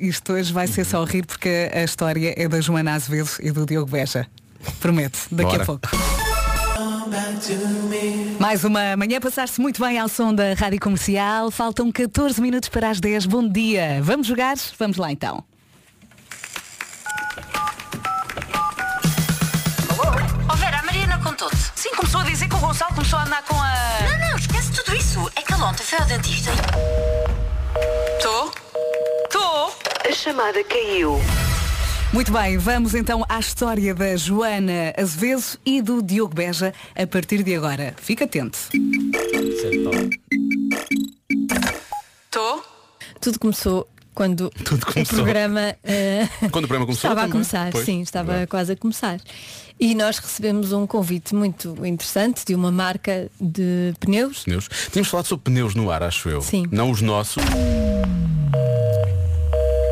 [0.00, 3.64] Isto hoje vai ser só rir porque a história é da Joana Azevedo e do
[3.64, 4.26] Diogo Beja.
[4.80, 5.62] Promete, daqui Bora.
[5.62, 5.88] a pouco.
[8.38, 11.50] Mais uma manhã passar-se muito bem ao som da Rádio Comercial.
[11.50, 13.26] Faltam 14 minutos para as 10.
[13.26, 14.00] Bom dia.
[14.02, 14.56] Vamos jogar?
[14.78, 15.42] Vamos lá então.
[20.50, 21.56] Oh Vera, a Mariana contou-te.
[21.74, 23.72] Sim, começou a dizer que o Gonçalo começou a andar com a.
[24.18, 25.30] Não, não, esquece tudo isso.
[25.36, 28.22] É que ele ontem foi ao dentista e.
[28.22, 28.50] Tô?
[29.30, 29.72] Tô?
[30.08, 31.20] A chamada caiu.
[32.12, 37.42] Muito bem, vamos então à história da Joana Azevedo e do Diogo Beja a partir
[37.42, 37.94] de agora.
[38.00, 38.58] Fica atento.
[42.30, 42.62] Tô?
[43.20, 45.18] Tudo começou quando Tudo começou.
[45.20, 47.84] o programa eh, Quando o programa começou estava a começar, pois.
[47.84, 48.50] sim, estava Verdade.
[48.50, 49.20] quase a começar.
[49.78, 54.42] E nós recebemos um convite muito interessante de uma marca de pneus.
[54.44, 54.68] Pneus.
[54.90, 56.40] Tínhamos falado sobre pneus no ar, acho eu.
[56.40, 56.66] Sim.
[56.72, 57.42] Não os nossos.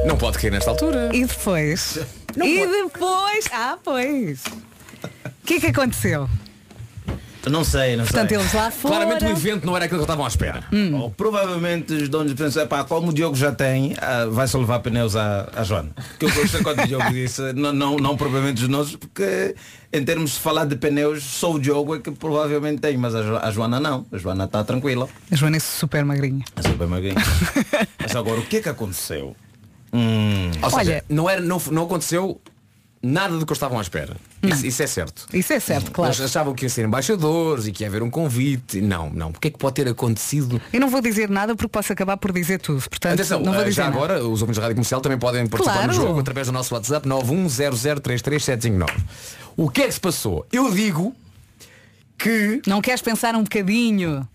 [0.07, 1.11] Não pode cair nesta altura.
[1.13, 1.99] E depois?
[2.37, 3.45] e depois?
[3.53, 4.43] Ah, pois.
[4.45, 6.29] O que é que aconteceu?
[7.49, 8.39] Não sei, não Portanto, sei.
[8.39, 8.97] eles lá foram.
[8.97, 10.65] Claramente o evento não era aquilo que estavam à espera.
[10.95, 14.81] Ou provavelmente os donos pensam, pá, como o Diogo já tem, ah, vai só levar
[14.81, 15.91] pneus à, à Joana.
[16.19, 19.55] Que eu gostei quando o Diogo disse, não, não, não provavelmente os nossos, porque
[19.93, 23.23] em termos de falar de pneus, só o Diogo é que provavelmente tem, mas a,
[23.23, 24.05] Jo- a Joana não.
[24.11, 25.09] A Joana está tranquila.
[25.31, 26.45] A Joana é super magrinha.
[26.57, 27.15] É super magrinha.
[28.03, 29.37] mas agora, o que é que aconteceu?
[29.93, 32.41] Hum, Ou seja, não, era, não, não aconteceu
[33.03, 34.17] nada do que estavam à espera.
[34.43, 35.27] Isso, isso é certo.
[35.33, 36.13] Isso é certo, claro.
[36.13, 38.81] Eles achavam que ia ser embaixadores e que ia haver um convite.
[38.81, 39.31] Não, não.
[39.31, 40.61] O que é que pode ter acontecido?
[40.73, 42.81] Eu não vou dizer nada porque posso acabar por dizer tudo.
[42.89, 43.97] Portanto, Atenção, não vou eh, dizer já nada.
[43.97, 45.95] agora os ouvintes da Rádio Comercial também podem participar Claro.
[45.95, 48.87] no jogo através do nosso WhatsApp 910033759.
[49.57, 50.47] O que é que se passou?
[50.53, 51.15] Eu digo
[52.19, 52.61] que.
[52.67, 54.27] Não queres pensar um bocadinho?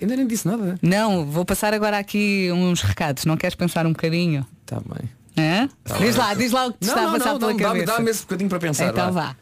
[0.00, 0.78] Ainda nem disse nada.
[0.82, 3.24] Não, vou passar agora aqui uns recados.
[3.24, 4.46] Não queres pensar um bocadinho?
[4.62, 5.08] Está bem.
[5.36, 5.68] É?
[5.84, 6.24] Tá diz bem.
[6.24, 7.86] lá, diz lá o que te Não, está a não, passar não, pela não, cabeça.
[7.86, 9.20] dá-me esse bocadinho para pensar, Então vá.
[9.28, 9.36] vá.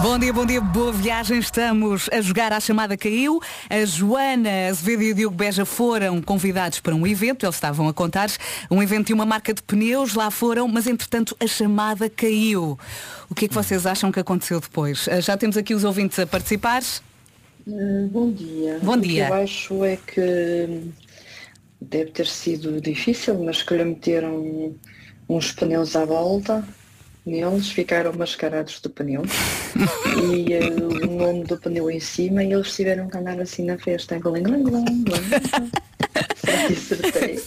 [0.00, 1.38] Bom dia, bom dia, boa viagem.
[1.38, 3.40] Estamos a jogar à chamada caiu.
[3.70, 7.92] A Joana Azevedo e o Diogo Beja foram convidados para um evento, eles estavam a
[7.94, 8.28] contar,
[8.70, 12.76] um evento de uma marca de pneus, lá foram, mas entretanto a chamada caiu.
[13.30, 15.08] O que é que vocês acham que aconteceu depois?
[15.08, 16.82] Ah, Já temos aqui os ouvintes a participar.
[17.66, 18.78] Hum, Bom dia.
[18.82, 19.26] Bom O dia.
[19.26, 20.92] que eu acho é que
[21.80, 24.74] deve ter sido difícil, mas que lhe meteram
[25.28, 26.66] uns pneus à volta
[27.24, 29.22] neles, ficaram mascarados do pneu
[30.34, 33.78] e eh, o nome do pneu em cima e eles tiveram que andar assim na
[33.78, 34.18] festa.
[34.18, 35.70] Gling, gling, gling, gling.
[36.66, 37.40] Que acertei?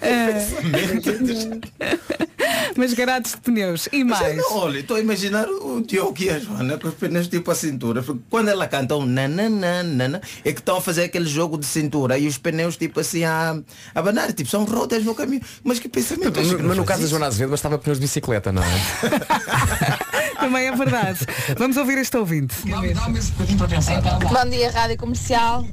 [2.76, 3.88] Mascarados de pneus.
[3.92, 4.36] E mais?
[4.36, 7.54] Não, olha, estou a imaginar o Diogo e a Joana com os pneus tipo a
[7.54, 8.02] cintura.
[8.02, 12.18] Porque quando ela canta um nananana, é que estão a fazer aquele jogo de cintura
[12.18, 13.58] e os pneus tipo assim a,
[13.94, 15.42] a abanar, tipo, são rodas no caminho.
[15.62, 17.08] Mas que pensamento Mas, mas no caso da?
[17.08, 18.66] Joana Azevedo bastava pneus de bicicleta, não é?
[20.44, 21.20] Também é verdade.
[21.56, 22.54] Vamos ouvir este ouvinte.
[22.66, 25.64] Bom dia, Rádio Comercial.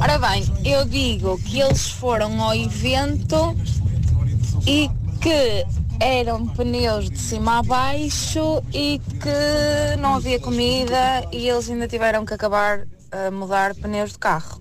[0.00, 3.56] Ora bem, eu digo que eles foram ao evento
[4.66, 5.64] e que
[6.00, 12.26] eram pneus de cima a baixo e que não havia comida e eles ainda tiveram
[12.26, 14.60] que acabar a mudar pneus de carro.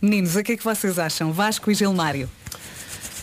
[0.00, 1.32] Meninos, o que é que vocês acham?
[1.32, 2.28] Vasco e Gilmário.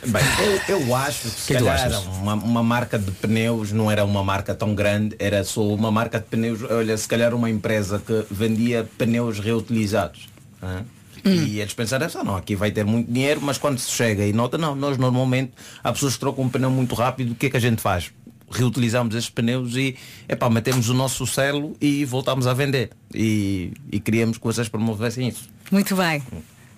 [0.08, 0.22] Bem,
[0.68, 4.06] eu, eu acho que se Que é calhar uma, uma marca de pneus não era
[4.06, 8.00] uma marca tão grande, era só uma marca de pneus, olha, se calhar uma empresa
[8.00, 10.28] que vendia pneus reutilizados.
[10.62, 10.84] é?
[11.26, 14.32] E eles pensaram, "Ah, não, aqui vai ter muito dinheiro, mas quando se chega e
[14.32, 15.52] nota, não, nós normalmente
[15.84, 18.10] há pessoas que trocam um pneu muito rápido, o que é que a gente faz?
[18.50, 19.96] Reutilizamos esses pneus e
[20.30, 22.92] epá, metemos o nosso selo e voltamos a vender.
[23.14, 25.50] E, e queríamos que vocês promovessem isso.
[25.70, 26.24] Muito bem.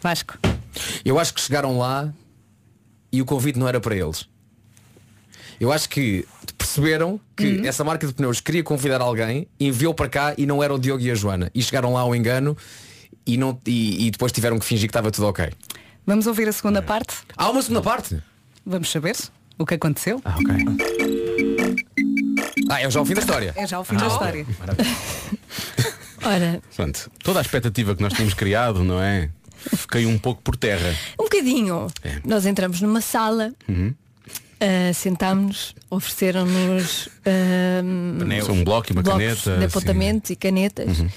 [0.02, 0.38] Vasco.
[1.06, 2.12] Eu acho que chegaram lá
[3.12, 4.28] e o convite não era para eles.
[5.60, 6.26] Eu acho que
[6.58, 7.66] perceberam que Uhum.
[7.66, 11.04] essa marca de pneus queria convidar alguém, enviou para cá e não era o Diogo
[11.04, 11.52] e a Joana.
[11.54, 12.58] E chegaram lá ao engano
[13.26, 15.50] e, não, e, e depois tiveram que fingir que estava tudo ok.
[16.06, 17.16] Vamos ouvir a segunda parte?
[17.38, 18.22] Há uma segunda parte?
[18.66, 19.16] Vamos saber
[19.58, 20.20] o que aconteceu?
[20.26, 20.56] Ah, ok.
[22.70, 23.54] Ah, é já o fim da história.
[23.56, 24.46] É já o fim da Ah, história.
[26.24, 29.30] Ora, Portanto, toda a expectativa que nós tínhamos criado, não é?
[29.88, 30.96] Caiu um pouco por terra.
[31.20, 31.88] um bocadinho.
[32.26, 33.94] Nós entramos numa sala, Uhum.
[34.60, 37.10] ah, sentámos-nos, ofereceram-nos
[38.20, 38.50] Pneus.
[38.50, 39.66] Um bloco e uma caneta, de assim.
[39.66, 41.10] apontamentos e canetas Uhum.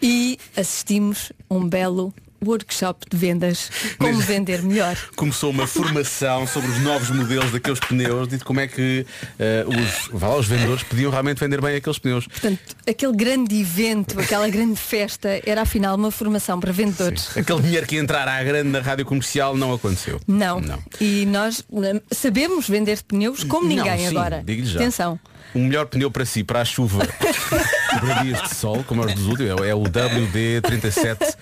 [0.00, 2.12] e assistimos um belo
[2.44, 4.96] workshop de vendas como vender melhor.
[5.16, 9.06] Começou uma formação sobre os novos modelos daqueles pneus e de como é que
[9.38, 12.26] eh, os, lá, os vendedores podiam realmente vender bem aqueles pneus.
[12.26, 17.36] Portanto, aquele grande evento, aquela grande festa era afinal uma formação para vendedores.
[17.36, 20.20] Aquele dinheiro que entrar à grande na rádio comercial não aconteceu.
[20.26, 20.60] Não.
[20.60, 20.78] Não.
[21.00, 21.64] E nós
[22.10, 24.44] sabemos vender pneus como Não, ninguém sim, agora.
[24.74, 25.18] Atenção.
[25.54, 27.06] O melhor pneu para si, para a chuva
[28.00, 31.36] para dias de sol, como é os dos últimos, é o WD-37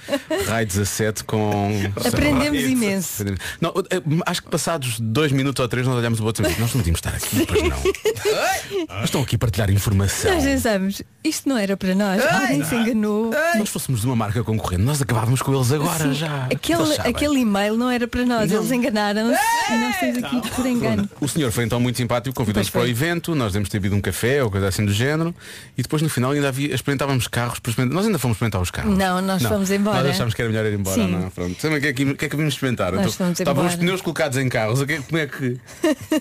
[0.46, 1.70] Rai 17 com...
[2.06, 3.24] Aprendemos imenso.
[3.60, 6.74] Não, eh, acho que passados dois minutos ou três nós olhamos o outro e nós
[6.74, 9.04] não de estar aqui, pois não.
[9.04, 10.34] Estão aqui a partilhar informação.
[10.34, 13.32] Nós pensamos, isto não era para nós, alguém se enganou.
[13.52, 16.46] Se nós fôssemos de uma marca concorrente, nós acabávamos com eles agora Sim, já.
[16.46, 18.58] Aquele, aquele e-mail não era para nós, Não.
[18.58, 19.40] eles enganaram-se
[19.70, 21.08] e nós estamos aqui por engano.
[21.20, 24.00] O senhor foi então muito simpático, convidou-nos para o evento, nós devemos ter bebido um
[24.00, 25.34] café ou coisa assim do género
[25.76, 28.96] e depois no final ainda havia, experimentávamos carros, experimentar- nós ainda fomos experimentar os carros.
[28.96, 30.02] Não, nós fomos embora.
[30.02, 31.06] Nós achámos que era melhor ir embora, Sim.
[31.10, 31.30] não?
[31.30, 31.60] Pronto.
[31.60, 32.92] Sabe o que é que, que, é que vimos experimentar?
[32.92, 35.58] Nós fomos estavam os pneus colocados em carros, é- como, é que,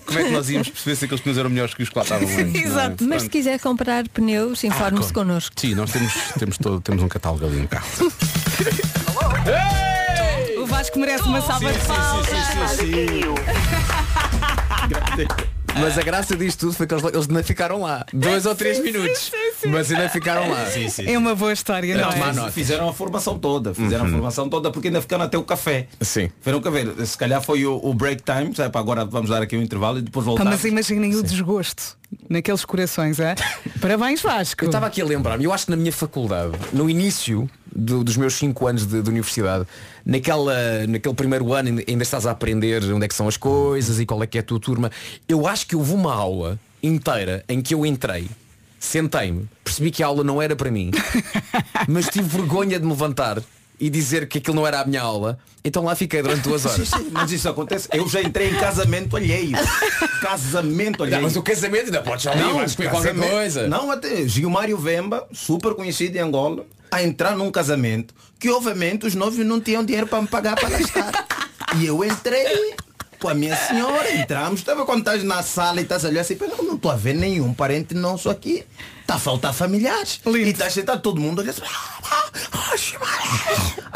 [0.06, 2.02] como é que nós íamos perceber se aqueles pneus eram melhores que os que lá
[2.04, 2.70] estavam antes?
[2.70, 2.94] não é?
[3.08, 5.26] Mas se quiser comprar pneus, informe-se Como?
[5.26, 5.54] connosco.
[5.58, 7.86] Sim, nós temos, temos, todo, temos um catálogo ali no carro.
[10.60, 12.26] O Vasco merece uma salva de palmas.
[15.80, 18.04] Mas a graça disto tudo foi que eles, eles ainda ficaram lá.
[18.12, 19.30] Dois ou três minutos.
[19.66, 20.64] Mas ainda ficaram lá.
[21.06, 22.50] É uma boa história, não, Não, é?
[22.50, 24.10] Fizeram a formação toda, fizeram Uhum.
[24.10, 25.86] a formação toda porque ainda ficaram até o café.
[26.00, 26.30] Sim.
[26.40, 26.84] Fizeram o café.
[27.04, 28.76] Se calhar foi o, o break time, sabe?
[28.78, 30.44] Agora vamos dar aqui um intervalo e depois voltar.
[30.44, 33.34] mas imaginem o desgosto naqueles corações, é?
[33.80, 34.64] Parabéns, Vasco.
[34.64, 38.16] Eu estava aqui a lembrar-me, eu acho que na minha faculdade, no início do- dos
[38.16, 39.66] meus 5 anos de, de universidade,
[40.04, 44.06] naquela, naquele primeiro ano ainda- estás a aprender onde é que são as coisas e
[44.06, 44.90] qual é que é a tua turma.
[45.28, 48.28] Eu acho que houve uma aula inteira em que eu entrei,
[48.78, 50.90] sentei-me, percebi que a aula não era para mim,
[51.88, 53.42] mas tive vergonha de me levantar
[53.80, 56.86] e dizer que aquilo não era a minha aula, então lá fiquei durante duas horas.
[56.88, 57.88] Sim, sim, mas isso acontece.
[57.92, 59.56] Eu já entrei em casamento alheio.
[60.20, 61.16] Casamento alheio.
[61.18, 63.68] Não, mas o casamento ainda podes sair, vais comer qualquer casamento- coisa.
[63.68, 69.14] Não, até Gilmário Vemba, super conhecido em Angola, a entrar num casamento que obviamente os
[69.14, 71.26] noivos não tinham dinheiro para me pagar para lá estar.
[71.78, 72.74] E eu entrei
[73.20, 76.36] com a minha senhora, entramos, estava quando estás na sala e estás a olhar assim,
[76.36, 78.64] "Pera, não estou a ver nenhum parente nosso aqui.
[79.02, 80.20] Está a faltar familiares.
[80.26, 81.62] E estás sentado todo mundo olha assim,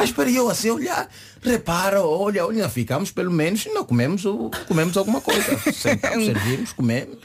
[0.03, 1.09] espera eu assim olhar.
[1.43, 5.59] Repara, olha, olha, ficamos pelo menos e não comemos, o- comemos alguma coisa.
[5.73, 7.19] Sentamos, servimos, comemos.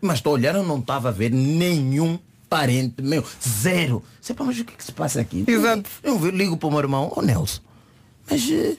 [0.00, 3.24] Mas estou olhando, eu não estava a ver nenhum parente meu.
[3.46, 4.02] Zero.
[4.20, 5.44] Sei, mas o que é que se passa aqui?
[5.46, 5.88] Exato.
[6.02, 7.60] Eu ligo para o meu irmão, ô Nelson,
[8.28, 8.76] mas eh,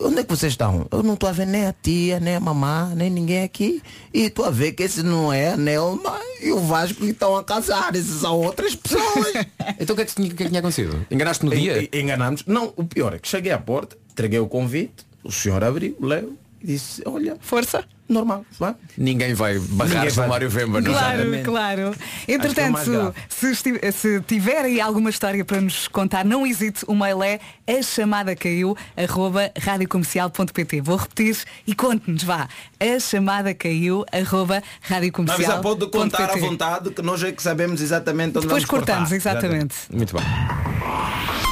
[0.00, 0.86] onde é que vocês estão?
[0.90, 3.82] Eu não estou a ver nem a tia, nem a mamã, nem ninguém aqui.
[4.14, 7.36] E estou a ver que esse não é a Nelma e o Vasco que estão
[7.36, 7.94] a casar.
[7.94, 9.32] Esses são outras pessoas.
[9.80, 11.06] Então o que é que tinha, o que é que tinha acontecido?
[11.10, 11.82] Enganaste no dia?
[11.82, 12.44] En- en- Enganamos.
[12.46, 16.36] Não, o pior é que cheguei à porta, entreguei o convite, o senhor abriu, leu
[16.62, 17.84] e disse, olha, força.
[18.12, 18.74] Normal, vai.
[18.96, 20.28] Ninguém vai barrar o vai.
[20.28, 20.94] Mário Vemba, não é?
[20.94, 21.44] Claro, Exatamente.
[21.44, 21.94] claro.
[22.28, 27.22] É Entretanto, se, se tiver aí alguma história para nos contar, não hesite, o mail
[27.22, 30.80] é a chamada caiu, arroba radiocomercial.pt.
[30.82, 32.48] Vou repetir e conte-nos, vá.
[32.78, 35.62] A chamada caiu, arroba Mas já radiocomercial.pt.
[35.62, 38.92] pode contar à vontade que nós é que sabemos exatamente onde Depois vamos cortar.
[38.98, 39.74] cortamos, exatamente.
[39.90, 41.51] Muito bem.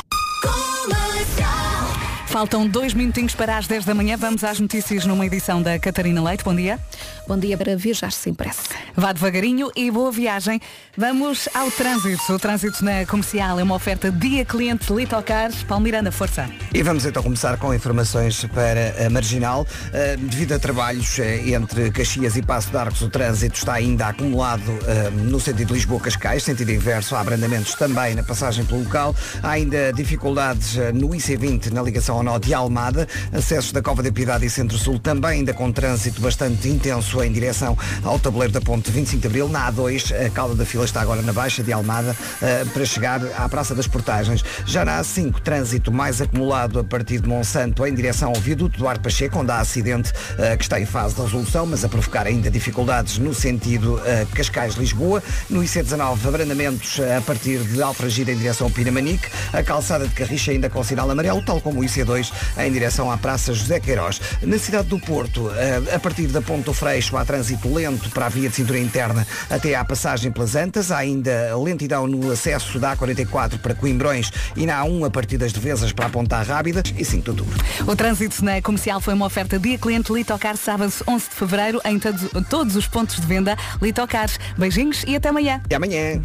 [2.30, 4.16] Faltam dois minutinhos para as 10 da manhã.
[4.16, 6.44] Vamos às notícias numa edição da Catarina Leite.
[6.44, 6.78] Bom dia.
[7.26, 8.62] Bom dia para viajar sem pressa.
[8.94, 10.60] Vá devagarinho e boa viagem.
[10.96, 12.32] Vamos ao trânsito.
[12.32, 15.50] O trânsito na comercial é uma oferta dia cliente Litocar.
[15.66, 16.48] Palmiranda, força.
[16.72, 19.62] E vamos então começar com informações para a Marginal.
[19.62, 24.06] Uh, devido a trabalhos uh, entre Caxias e Passo de Arcos, o trânsito está ainda
[24.06, 29.16] acumulado uh, no sentido Lisboa-Cascais, sentido inverso, há abrandamentos também na passagem pelo local.
[29.42, 34.02] Há ainda dificuldades uh, no IC20 na ligação ao nó de Almada, acessos da Cova
[34.02, 38.60] da Piedade e Centro-Sul também ainda com trânsito bastante intenso em direção ao tabuleiro da
[38.60, 39.48] Ponte 25 de Abril.
[39.48, 43.20] Na A2, a cauda da fila está agora na Baixa de Almada uh, para chegar
[43.38, 44.44] à Praça das Portagens.
[44.66, 48.86] Já na A5, trânsito mais acumulado a partir de Monsanto em direção ao viaduto do
[48.86, 52.26] Ar Pacheco, onde há acidente uh, que está em fase de resolução, mas a provocar
[52.26, 55.22] ainda dificuldades no sentido uh, Cascais-Lisboa.
[55.48, 59.26] No IC19, abrandamentos a partir de Alfragida em direção ao Pinamanique.
[59.52, 62.09] A calçada de Carricha ainda com sinal amarelo, tal como o IC2
[62.58, 64.20] em direção à Praça José Queiroz.
[64.42, 68.26] Na cidade do Porto, uh, a partir da Ponte do Freixo, há trânsito lento para
[68.26, 70.90] a via de cintura interna até à passagem pelas Antas.
[70.90, 75.52] Há ainda lentidão no acesso da A44 para Coimbrões e na A1 a partir das
[75.52, 77.58] Devesas para a Ponta Rábida e 5 de outubro.
[77.86, 81.98] O trânsito na comercial foi uma oferta dia cliente Litocar sábado 11 de fevereiro em
[81.98, 84.30] todos, todos os pontos de venda Litocar.
[84.58, 85.60] Beijinhos e até amanhã.
[85.70, 86.20] E amanhã.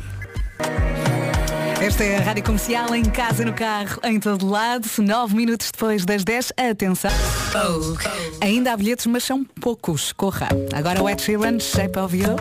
[1.82, 4.88] Esta é a Rádio Comercial em casa, no carro, em todo lado.
[4.99, 6.53] Nove minutos depois das 10.
[6.71, 7.11] Atenção.
[8.41, 10.11] Ainda há bilhetes, mas são poucos.
[10.13, 10.47] Corra.
[10.73, 12.36] Agora o Ed Sheeran, Shape of You.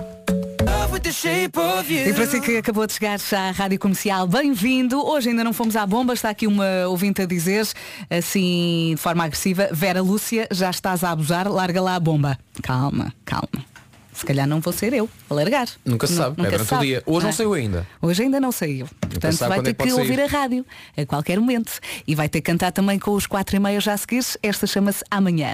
[1.91, 5.05] E para si que acabou de chegar à Rádio Comercial, bem-vindo.
[5.05, 7.67] Hoje ainda não fomos à bomba, está aqui uma ouvinte a dizer,
[8.09, 12.39] assim, de forma agressiva, Vera Lúcia, já estás a abusar, larga lá a bomba.
[12.63, 13.74] Calma, calma.
[14.15, 15.67] Se calhar não vou ser eu a largar.
[15.85, 17.03] Nunca se sabe, é nunca durante se sabe, o dia.
[17.05, 17.33] Hoje não é?
[17.33, 17.87] saiu ainda.
[18.01, 18.87] Hoje ainda não saiu.
[19.01, 20.65] Portanto, vai quando ter é que que ouvir a rádio
[20.97, 21.73] a qualquer momento.
[22.07, 24.25] E vai ter que cantar também com os quatro e meia já a seguir.
[24.43, 25.53] Esta chama-se Amanhã.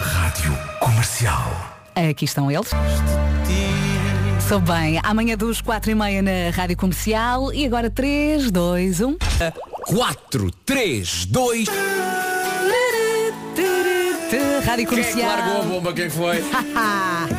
[0.00, 1.74] Rádio Comercial.
[1.94, 2.70] Aqui estão eles.
[4.48, 5.00] Sou bem.
[5.02, 7.52] Amanhã dos quatro e meia na Rádio Comercial.
[7.52, 7.90] E agora um.
[7.90, 9.16] 3, 2, 1.
[9.86, 11.68] 4, 3, 2.
[14.64, 15.28] Rádio Quem é que Comercial.
[15.28, 15.92] largou a bomba?
[15.92, 16.42] Quem foi?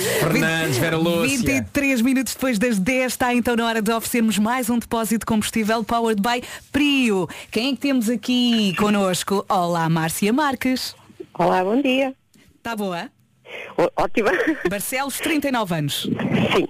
[0.00, 1.38] Fernandes, Vera Lúcia.
[1.38, 5.26] 23 minutos depois das 10 está então na hora de oferecermos mais um depósito de
[5.26, 7.28] combustível powered by Prio.
[7.50, 9.44] Quem é que temos aqui connosco?
[9.48, 10.94] Olá, Márcia Marques.
[11.34, 12.14] Olá, bom dia.
[12.56, 13.10] Está boa?
[13.96, 14.30] ótima.
[14.68, 16.08] Barcelos, 39 anos.
[16.56, 16.68] Sim.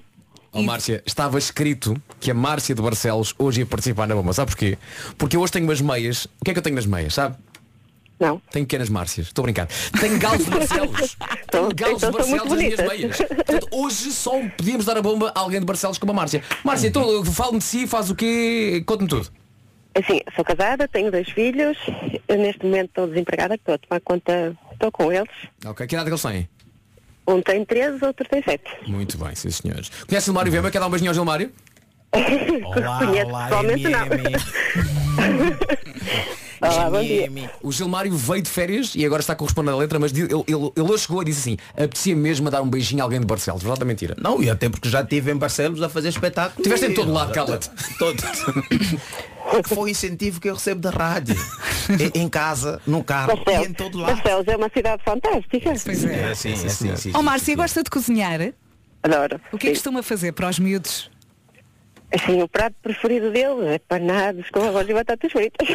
[0.55, 4.33] Oh, Márcia, estava escrito que a Márcia de Barcelos hoje ia participar na bomba.
[4.33, 4.77] Sabe porquê?
[5.17, 6.27] Porque eu hoje tenho umas meias.
[6.41, 7.37] O que é que eu tenho nas meias, sabe?
[8.23, 8.41] Não.
[8.53, 9.27] Tenho pequenas Márcias.
[9.27, 9.67] Estou a brincar.
[10.01, 11.17] Tenho galos de Barcelos.
[11.51, 13.17] Tenho galos de então Barcelos nas minhas meias.
[13.17, 16.41] Portanto, hoje só podíamos dar a bomba a alguém de Barcelos como a Márcia.
[16.63, 18.85] Márcia, então fale-me de si, faz o quê?
[18.87, 19.29] Conte-me tudo.
[19.97, 21.77] Assim, sou casada, tenho dois filhos.
[22.29, 25.29] Eu, neste momento estou desempregada, estou a tomar conta, estou com eles.
[25.67, 26.49] Ok, que idade é que eles têm?
[27.27, 28.63] Um tem 13, outro tem 7.
[28.87, 29.91] Muito bem, sim senhores.
[30.09, 30.71] Conhece o Mário Vema?
[30.71, 31.51] Quer dar um beijinho ao Gilmário?
[32.13, 34.07] Conheço pessoalmente não.
[36.63, 37.29] Olá, bom dia.
[37.61, 40.91] O Gilmário veio de férias e agora está correspondendo à letra, mas ele, ele, ele
[40.91, 43.63] hoje chegou e disse assim, apetecia mesmo a dar um beijinho a alguém de Barcelos.
[43.63, 44.17] Verdade ou mentira?
[44.17, 46.63] Não, e até porque já estive em Barcelos a fazer espetáculo.
[46.63, 47.69] Tiveste em todo lado, cala-te.
[47.99, 48.23] Todo.
[49.67, 51.35] Foi o incentivo que eu recebo da rádio.
[52.15, 54.15] em, casa, no carro e em todo lado.
[54.15, 55.75] Barcelos é uma cidade fantástica.
[55.85, 56.31] Pois é.
[56.31, 57.11] É sim, é sim, sim.
[57.13, 58.41] Ó Márcia, gosta de cozinhar?
[59.03, 59.41] Adoro.
[59.53, 61.11] O que é que costuma fazer para os miúdos?
[62.15, 65.67] Assim, o prato preferido deles é panados com arroz e batatas fritas.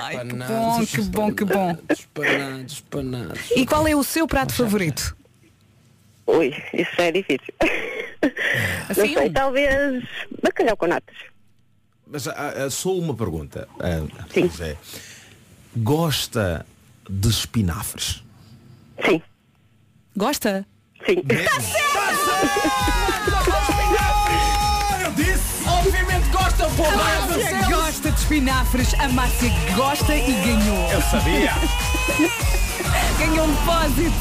[0.00, 1.76] Ai, que bom, que bom, que bom.
[2.14, 3.50] Panados, panados.
[3.54, 5.14] E qual é o seu prato favorito?
[6.26, 7.52] Ui, isso já é difícil.
[8.88, 10.04] Assim, Não sei, um- talvez
[10.42, 11.16] bacalhau com natas.
[12.06, 13.68] Mas ah, ah, só uma pergunta.
[13.80, 14.76] ah, José.
[15.76, 16.64] Gosta
[17.08, 18.22] de espinafres?
[19.04, 19.20] Sim.
[20.16, 20.66] Gosta?
[21.04, 21.22] Sim.
[23.26, 23.33] Eu
[26.86, 30.90] A Márcia gosta de espinafres, a Márcia gosta e ganhou.
[30.92, 31.52] Eu sabia.
[33.18, 34.14] ganhou um depósito.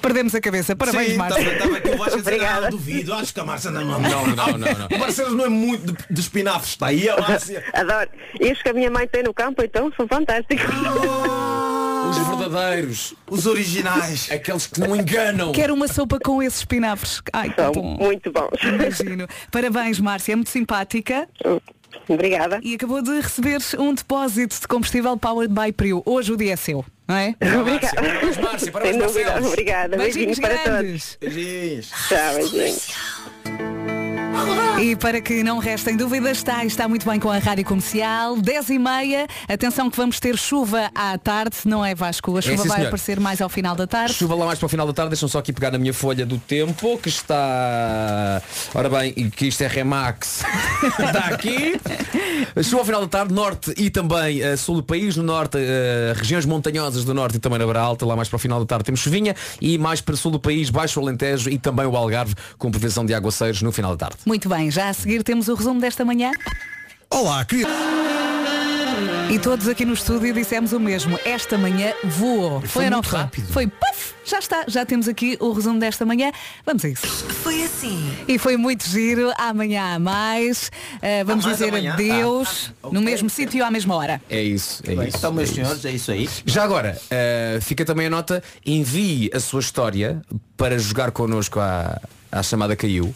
[0.00, 0.76] Perdemos a cabeça.
[0.76, 1.40] Parabéns, Sim, Márcia.
[1.40, 4.00] estava- estava aqui o Vasco a dizer, ah, duvido, acho que a Márcia não, não,
[4.00, 4.86] não, não, não, não.
[4.92, 7.64] O Barcelos não é muito de, de espinafres, está aí a Márcia.
[7.72, 8.10] Adoro.
[8.38, 10.66] E os que a minha mãe tem no campo, então, são fantásticos.
[12.10, 13.14] Os verdadeiros.
[13.30, 14.30] Os originais.
[14.30, 15.52] Aqueles que não enganam.
[15.52, 17.20] Quero uma sopa com esses espinafres.
[17.32, 17.96] Ai, que bom.
[18.00, 18.62] Muito bons.
[18.62, 19.26] Imagino.
[19.50, 20.32] Parabéns, Márcia.
[20.32, 21.28] É muito simpática.
[22.08, 22.60] Obrigada.
[22.62, 26.02] E acabou de receber um depósito de combustível Powered by Prio.
[26.04, 27.34] Hoje o dia é seu, não é?
[27.60, 27.94] Obrigada.
[27.94, 28.72] Parabéns, Márcia.
[28.72, 28.96] Parabéns.
[28.98, 29.46] Barcelos.
[29.46, 29.96] Obrigada.
[29.96, 31.16] Beijinhos Beijinhos para grandes.
[31.20, 31.34] todos.
[31.34, 31.90] Beijinhos.
[32.08, 33.73] Tchau, beijinhos.
[34.80, 38.70] E para que não restem dúvidas, está, está muito bem com a Rádio Comercial, 10
[38.70, 39.26] e meia.
[39.48, 42.36] Atenção que vamos ter chuva à tarde, não é Vasco?
[42.36, 42.88] A chuva É, sim, vai senhor.
[42.88, 44.12] aparecer mais ao final da tarde.
[44.14, 46.26] Chuva lá mais para o final da tarde, deixam só aqui pegar na minha folha
[46.26, 48.42] do tempo, que está.
[48.74, 50.42] Ora bem, que isto é Remax.
[50.98, 51.80] está aqui.
[52.62, 56.12] Chuva ao final da tarde, norte e também eh, sul do país, no norte, eh,
[56.16, 58.66] regiões montanhosas do norte e também na Beira Alta, lá mais para o final da
[58.66, 61.96] tarde temos chuvinha e mais para o sul do país, baixo Alentejo e também o
[61.96, 64.16] Algarve, com previsão de aguaceiros no final da tarde.
[64.26, 66.32] Muito bem, já a seguir temos o resumo desta manhã.
[67.10, 67.66] Olá, queria...
[69.30, 71.18] E todos aqui no estúdio dissemos o mesmo.
[71.24, 72.60] Esta manhã voou.
[72.60, 73.18] Foi ou não muito foi?
[73.18, 73.52] rápido.
[73.52, 74.14] Foi puff!
[74.24, 76.30] Já está, já temos aqui o resumo desta manhã.
[76.64, 77.06] Vamos a isso.
[77.06, 78.16] Foi assim.
[78.28, 79.32] E foi muito giro.
[79.38, 80.70] Amanhã há mais.
[80.96, 81.94] Uh, vamos mais dizer amanhã?
[81.94, 83.00] adeus Ah, ah, no ok.
[83.00, 84.22] mesmo sítio à mesma hora.
[84.30, 85.16] É isso, é Bem, isso.
[85.16, 85.88] então, meus é senhores, isso.
[85.88, 86.28] é isso aí.
[86.46, 90.22] Já agora, eh, fica também a nota, envie a sua história
[90.56, 92.00] para jogar connosco à,
[92.38, 93.14] à chamada caiu.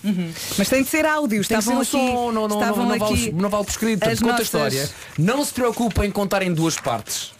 [0.56, 1.44] Mas tem de ser áudio.
[1.44, 1.90] Tem que ser Estavam um aqui.
[1.90, 4.00] som, não, não, estavam não, não, aqui vale, não vale por escrito.
[4.00, 4.90] Conta a nossas- história.
[5.18, 7.32] Não se preocupem em contar em duas partes.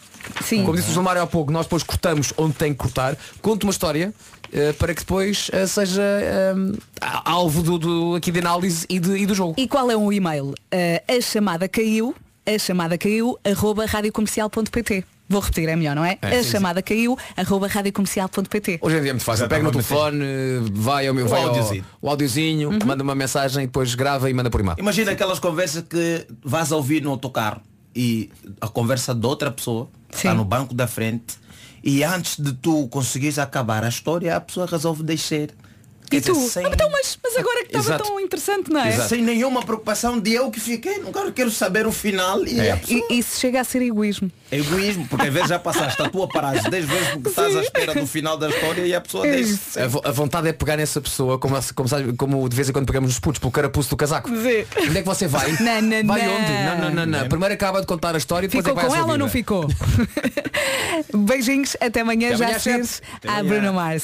[0.43, 0.63] Sim.
[0.63, 3.17] Como disse o João Mário há pouco, nós depois cortamos onde tem que cortar.
[3.41, 4.13] Conte uma história
[4.51, 6.53] eh, para que depois eh, seja eh,
[7.01, 9.55] alvo do, do- aqui de análise e, de- e do jogo.
[9.57, 10.47] E qual é o e-mail?
[10.49, 12.13] Uh, a chamada caiu,
[12.45, 15.03] a chamada caiu, arroba radiocomercial.pt.
[15.29, 16.17] Vou repetir, é melhor, não é?
[16.23, 18.79] É, a sim, chamada caiu, arroba radiocomercial.pt.
[18.81, 19.47] Hoje em dia é muito fácil.
[19.47, 20.23] Pega no telefone,
[20.71, 21.85] vai ao meu O vai ao, áudiozinho.
[22.01, 22.79] o audiozinho, Uhum.
[22.85, 24.77] manda uma mensagem, depois grava e manda por e-mail.
[24.79, 27.61] Imagina aquelas conversas que vais a ouvir no autocarro
[27.95, 31.37] e a conversa de outra pessoa está no banco da frente
[31.83, 35.47] e antes de tu conseguires acabar a história, a pessoa resolve deixar.
[36.09, 36.33] Quer E tu?
[36.33, 38.03] dizer, sem, Ah, Então, mas, mas agora que estava Exato.
[38.03, 38.91] tão interessante, não é?
[39.07, 40.97] sem nenhuma preocupação de eu que fiquei.
[40.99, 42.71] Não quero, quero saber o final e É.
[42.71, 43.05] a pessoa.
[43.09, 44.31] E isso chega a ser egoísmo.
[44.51, 47.61] É egoísmo, porque às vezes já passaste a tua paragem 10 vezes porque estás à
[47.61, 49.83] espera do final da história e a pessoa É deixa.
[49.83, 52.73] A, vo- a vontade é pegar nessa pessoa, como, como, sabe- como de vez em
[52.73, 54.29] quando pegamos nos putos, pelo carapuço do casaco.
[54.35, 54.65] Vê.
[54.81, 55.51] Onde é que você vai?
[55.61, 56.35] Não, não, vai não.
[56.35, 56.51] onde?
[56.51, 57.27] Não, não, não, não.
[57.29, 59.17] Primeiro acaba de contar a história e depois Ficou é que vai com ela ou
[59.19, 59.67] não ficou?
[61.13, 62.87] Beijinhos, até amanhã, Até já amanhã,
[63.27, 64.03] a Bruno Mars.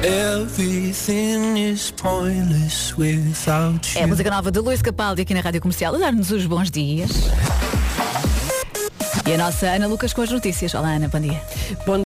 [0.00, 4.00] Everything is pointless without you.
[4.00, 6.70] É a música nova de Luís Capaldi aqui na Rádio Comercial a dar-nos os bons
[6.70, 7.10] dias.
[9.28, 10.74] E a nossa Ana Lucas com as notícias.
[10.74, 11.40] Olá Ana, bom dia.
[11.86, 12.00] Bom